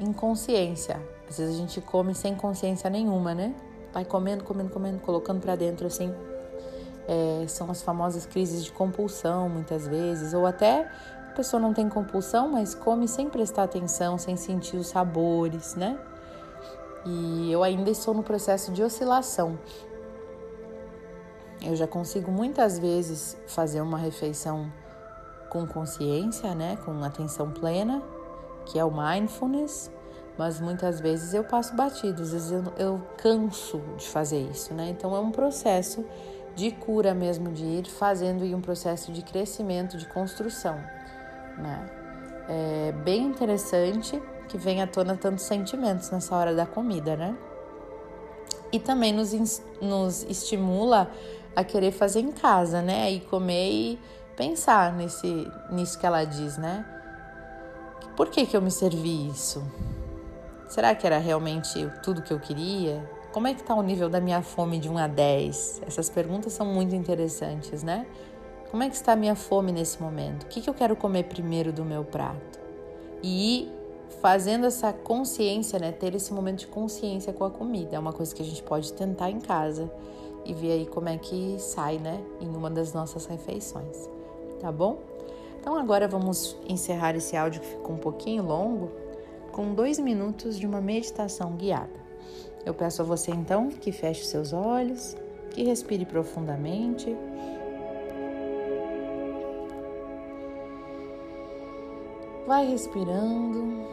inconsciência. 0.00 0.98
Às 1.28 1.36
vezes 1.36 1.54
a 1.54 1.58
gente 1.58 1.82
come 1.82 2.14
sem 2.14 2.34
consciência 2.34 2.88
nenhuma, 2.88 3.34
né? 3.34 3.54
Vai 3.92 4.04
comendo, 4.04 4.44
comendo, 4.44 4.70
comendo, 4.70 4.98
colocando 5.00 5.40
para 5.40 5.56
dentro 5.56 5.86
assim. 5.86 6.14
É, 7.06 7.46
são 7.48 7.70
as 7.70 7.82
famosas 7.82 8.26
crises 8.26 8.64
de 8.64 8.72
compulsão, 8.72 9.48
muitas 9.48 9.86
vezes, 9.86 10.34
ou 10.34 10.44
até 10.46 10.90
a 11.30 11.32
pessoa 11.34 11.60
não 11.60 11.72
tem 11.72 11.88
compulsão, 11.88 12.48
mas 12.50 12.74
come 12.74 13.08
sem 13.08 13.30
prestar 13.30 13.62
atenção, 13.62 14.18
sem 14.18 14.36
sentir 14.36 14.76
os 14.76 14.88
sabores, 14.88 15.74
né? 15.74 15.98
E 17.06 17.50
eu 17.50 17.62
ainda 17.62 17.90
estou 17.90 18.12
no 18.12 18.22
processo 18.22 18.72
de 18.72 18.82
oscilação. 18.82 19.58
Eu 21.62 21.74
já 21.74 21.86
consigo 21.86 22.30
muitas 22.30 22.78
vezes 22.78 23.36
fazer 23.46 23.80
uma 23.80 23.98
refeição 23.98 24.70
com 25.48 25.66
consciência, 25.66 26.54
né, 26.54 26.76
com 26.84 27.02
atenção 27.02 27.50
plena, 27.50 28.02
que 28.66 28.78
é 28.78 28.84
o 28.84 28.90
mindfulness, 28.90 29.90
mas 30.38 30.60
muitas 30.60 31.00
vezes 31.00 31.34
eu 31.34 31.42
passo 31.42 31.74
batido, 31.74 32.22
às 32.22 32.30
vezes 32.30 32.52
eu, 32.52 32.64
eu 32.78 33.02
canso 33.16 33.82
de 33.96 34.06
fazer 34.06 34.38
isso, 34.38 34.72
né? 34.72 34.88
Então 34.88 35.14
é 35.16 35.18
um 35.18 35.32
processo 35.32 36.06
de 36.54 36.70
cura 36.70 37.12
mesmo, 37.12 37.52
de 37.52 37.64
ir 37.64 37.90
fazendo 37.90 38.44
e 38.44 38.54
um 38.54 38.60
processo 38.60 39.10
de 39.10 39.20
crescimento, 39.22 39.98
de 39.98 40.06
construção, 40.06 40.76
né? 41.56 41.90
É 42.48 42.92
bem 42.92 43.24
interessante 43.24 44.22
que 44.48 44.56
vem 44.56 44.80
à 44.80 44.86
tona 44.86 45.16
tantos 45.16 45.44
sentimentos 45.44 46.10
nessa 46.10 46.34
hora 46.34 46.54
da 46.54 46.64
comida, 46.64 47.16
né? 47.16 47.36
E 48.70 48.78
também 48.78 49.12
nos, 49.12 49.32
nos 49.82 50.22
estimula 50.22 51.10
a 51.54 51.64
querer 51.64 51.90
fazer 51.90 52.20
em 52.20 52.30
casa, 52.30 52.80
né? 52.80 53.10
E 53.10 53.20
comer 53.20 53.70
e 53.70 53.98
pensar 54.36 54.92
nesse, 54.92 55.50
nisso 55.70 55.98
que 55.98 56.06
ela 56.06 56.24
diz, 56.24 56.56
né? 56.56 56.84
Por 58.16 58.28
que, 58.28 58.46
que 58.46 58.56
eu 58.56 58.62
me 58.62 58.70
servi 58.70 59.28
isso? 59.28 59.62
Será 60.68 60.94
que 60.94 61.06
era 61.06 61.18
realmente 61.18 61.90
tudo 62.02 62.22
que 62.22 62.32
eu 62.32 62.38
queria? 62.38 63.02
Como 63.32 63.46
é 63.46 63.54
que 63.54 63.60
está 63.60 63.74
o 63.74 63.82
nível 63.82 64.08
da 64.08 64.20
minha 64.20 64.42
fome 64.42 64.78
de 64.78 64.88
1 64.88 64.98
a 64.98 65.06
10? 65.06 65.82
Essas 65.86 66.10
perguntas 66.10 66.52
são 66.52 66.66
muito 66.66 66.94
interessantes, 66.94 67.82
né? 67.82 68.06
Como 68.70 68.82
é 68.82 68.88
que 68.88 68.94
está 68.94 69.12
a 69.12 69.16
minha 69.16 69.34
fome 69.34 69.72
nesse 69.72 70.00
momento? 70.00 70.42
O 70.42 70.46
que, 70.46 70.60
que 70.60 70.68
eu 70.68 70.74
quero 70.74 70.94
comer 70.94 71.24
primeiro 71.24 71.72
do 71.72 71.84
meu 71.84 72.04
prato? 72.04 72.60
E 73.22 73.62
ir 73.62 73.72
fazendo 74.20 74.66
essa 74.66 74.92
consciência, 74.92 75.78
né? 75.78 75.90
Ter 75.90 76.14
esse 76.14 76.32
momento 76.34 76.60
de 76.60 76.66
consciência 76.66 77.32
com 77.32 77.44
a 77.44 77.50
comida. 77.50 77.96
É 77.96 77.98
uma 77.98 78.12
coisa 78.12 78.34
que 78.34 78.42
a 78.42 78.44
gente 78.44 78.62
pode 78.62 78.92
tentar 78.92 79.30
em 79.30 79.40
casa 79.40 79.90
e 80.44 80.52
ver 80.52 80.72
aí 80.72 80.86
como 80.86 81.08
é 81.08 81.16
que 81.18 81.56
sai, 81.58 81.98
né, 81.98 82.20
em 82.40 82.48
uma 82.48 82.70
das 82.70 82.92
nossas 82.94 83.26
refeições, 83.26 84.08
tá 84.60 84.72
bom? 84.72 84.98
Então 85.60 85.76
agora 85.76 86.08
vamos 86.08 86.56
encerrar 86.66 87.14
esse 87.14 87.36
áudio 87.36 87.60
que 87.60 87.66
ficou 87.66 87.94
um 87.94 87.98
pouquinho 87.98 88.42
longo 88.42 88.90
com 89.58 89.74
dois 89.74 89.98
minutos 89.98 90.56
de 90.56 90.64
uma 90.68 90.80
meditação 90.80 91.56
guiada. 91.56 91.98
Eu 92.64 92.72
peço 92.72 93.02
a 93.02 93.04
você 93.04 93.32
então 93.32 93.70
que 93.70 93.90
feche 93.90 94.24
seus 94.24 94.52
olhos, 94.52 95.16
que 95.50 95.64
respire 95.64 96.06
profundamente. 96.06 97.16
Vai 102.46 102.68
respirando 102.70 103.84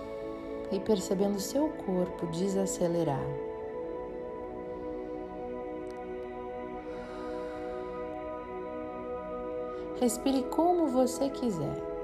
e 0.71 0.79
percebendo 0.79 1.39
seu 1.39 1.67
corpo 1.83 2.27
desacelerar. 2.27 3.25
Respire 9.99 10.43
como 10.43 10.85
você 10.89 11.27
quiser. 11.31 11.94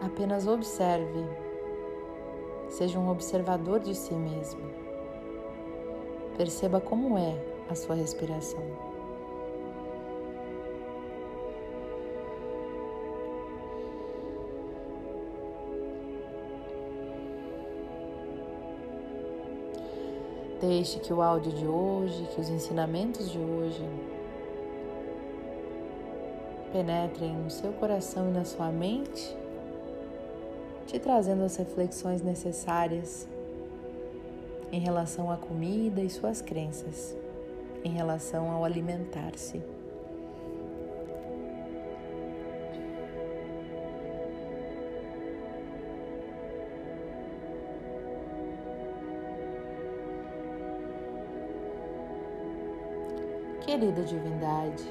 Apenas 0.00 0.46
observe. 0.46 1.26
Seja 2.70 2.98
um 2.98 3.10
observador 3.10 3.80
de 3.80 3.94
si 3.94 4.14
mesmo. 4.14 4.62
Perceba 6.36 6.80
como 6.80 7.18
é 7.18 7.36
a 7.68 7.74
sua 7.74 7.94
respiração. 7.94 8.62
Deixe 20.60 20.98
que 21.00 21.12
o 21.12 21.22
áudio 21.22 21.52
de 21.52 21.66
hoje, 21.66 22.26
que 22.34 22.40
os 22.40 22.48
ensinamentos 22.48 23.30
de 23.30 23.38
hoje 23.38 23.82
penetrem 26.72 27.34
no 27.34 27.50
seu 27.50 27.72
coração 27.72 28.28
e 28.28 28.32
na 28.32 28.44
sua 28.44 28.70
mente, 28.70 29.39
te 30.90 30.98
trazendo 30.98 31.44
as 31.44 31.54
reflexões 31.54 32.20
necessárias 32.20 33.28
em 34.72 34.80
relação 34.80 35.30
à 35.30 35.36
comida 35.36 36.00
e 36.00 36.10
suas 36.10 36.42
crenças, 36.42 37.16
em 37.84 37.92
relação 37.92 38.50
ao 38.50 38.64
alimentar-se. 38.64 39.62
Querida 53.60 54.02
divindade, 54.02 54.82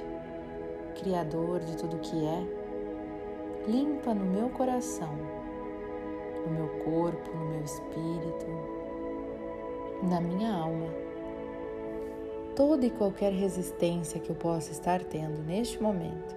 Criador 1.02 1.60
de 1.60 1.76
tudo 1.76 1.98
que 1.98 2.26
é, 2.26 2.48
limpa 3.68 4.14
no 4.14 4.24
meu 4.24 4.50
coração, 4.50 5.39
no 6.50 6.56
meu 6.56 6.68
corpo, 6.84 7.30
no 7.38 7.46
meu 7.46 7.62
espírito, 7.62 8.46
na 10.04 10.20
minha 10.20 10.52
alma, 10.54 10.88
toda 12.56 12.86
e 12.86 12.90
qualquer 12.90 13.32
resistência 13.32 14.20
que 14.20 14.30
eu 14.30 14.36
possa 14.36 14.72
estar 14.72 15.04
tendo 15.04 15.42
neste 15.44 15.82
momento 15.82 16.36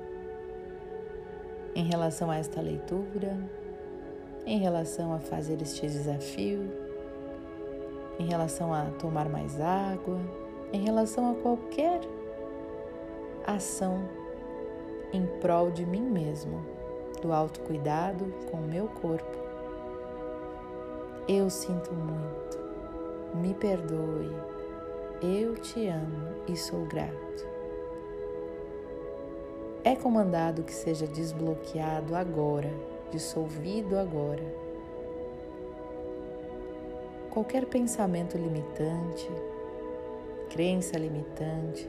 em 1.74 1.84
relação 1.84 2.30
a 2.30 2.36
esta 2.36 2.60
leitura, 2.60 3.36
em 4.44 4.58
relação 4.58 5.14
a 5.14 5.18
fazer 5.18 5.60
este 5.62 5.86
desafio, 5.86 6.70
em 8.18 8.26
relação 8.26 8.72
a 8.72 8.84
tomar 8.98 9.28
mais 9.28 9.60
água, 9.60 10.20
em 10.72 10.84
relação 10.84 11.32
a 11.32 11.34
qualquer 11.36 12.00
ação 13.46 14.08
em 15.12 15.26
prol 15.40 15.70
de 15.70 15.84
mim 15.84 16.02
mesmo, 16.02 16.64
do 17.20 17.32
autocuidado 17.32 18.32
com 18.50 18.58
o 18.58 18.62
meu 18.62 18.88
corpo. 18.88 19.41
Eu 21.34 21.48
sinto 21.48 21.94
muito, 21.94 22.58
me 23.34 23.54
perdoe, 23.54 24.30
eu 25.22 25.54
te 25.54 25.88
amo 25.88 26.44
e 26.46 26.54
sou 26.54 26.84
grato. 26.84 27.46
É 29.82 29.96
comandado 29.96 30.62
que 30.62 30.74
seja 30.74 31.06
desbloqueado 31.06 32.14
agora, 32.14 32.70
dissolvido 33.10 33.98
agora. 33.98 34.44
Qualquer 37.30 37.64
pensamento 37.64 38.36
limitante, 38.36 39.30
crença 40.50 40.98
limitante, 40.98 41.88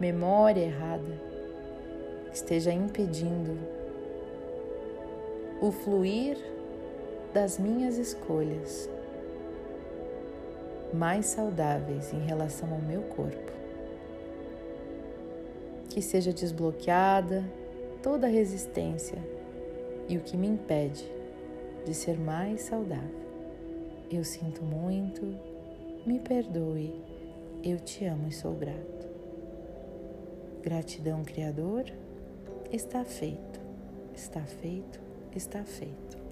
memória 0.00 0.62
errada, 0.62 1.20
esteja 2.32 2.72
impedindo 2.72 3.58
o 5.60 5.70
fluir 5.70 6.53
das 7.34 7.58
minhas 7.58 7.98
escolhas 7.98 8.88
mais 10.92 11.26
saudáveis 11.26 12.12
em 12.12 12.20
relação 12.20 12.72
ao 12.72 12.78
meu 12.78 13.02
corpo. 13.02 13.52
Que 15.88 16.00
seja 16.00 16.32
desbloqueada 16.32 17.44
toda 18.00 18.28
resistência 18.28 19.18
e 20.08 20.16
o 20.16 20.20
que 20.20 20.36
me 20.36 20.46
impede 20.46 21.04
de 21.84 21.92
ser 21.92 22.16
mais 22.16 22.62
saudável. 22.62 23.24
Eu 24.08 24.22
sinto 24.22 24.62
muito, 24.62 25.36
me 26.06 26.20
perdoe, 26.20 26.94
eu 27.64 27.80
te 27.80 28.04
amo 28.04 28.28
e 28.28 28.32
sou 28.32 28.54
grato. 28.54 29.08
Gratidão, 30.62 31.24
Criador, 31.24 31.84
está 32.70 33.04
feito, 33.04 33.60
está 34.14 34.40
feito, 34.42 35.00
está 35.34 35.64
feito. 35.64 36.23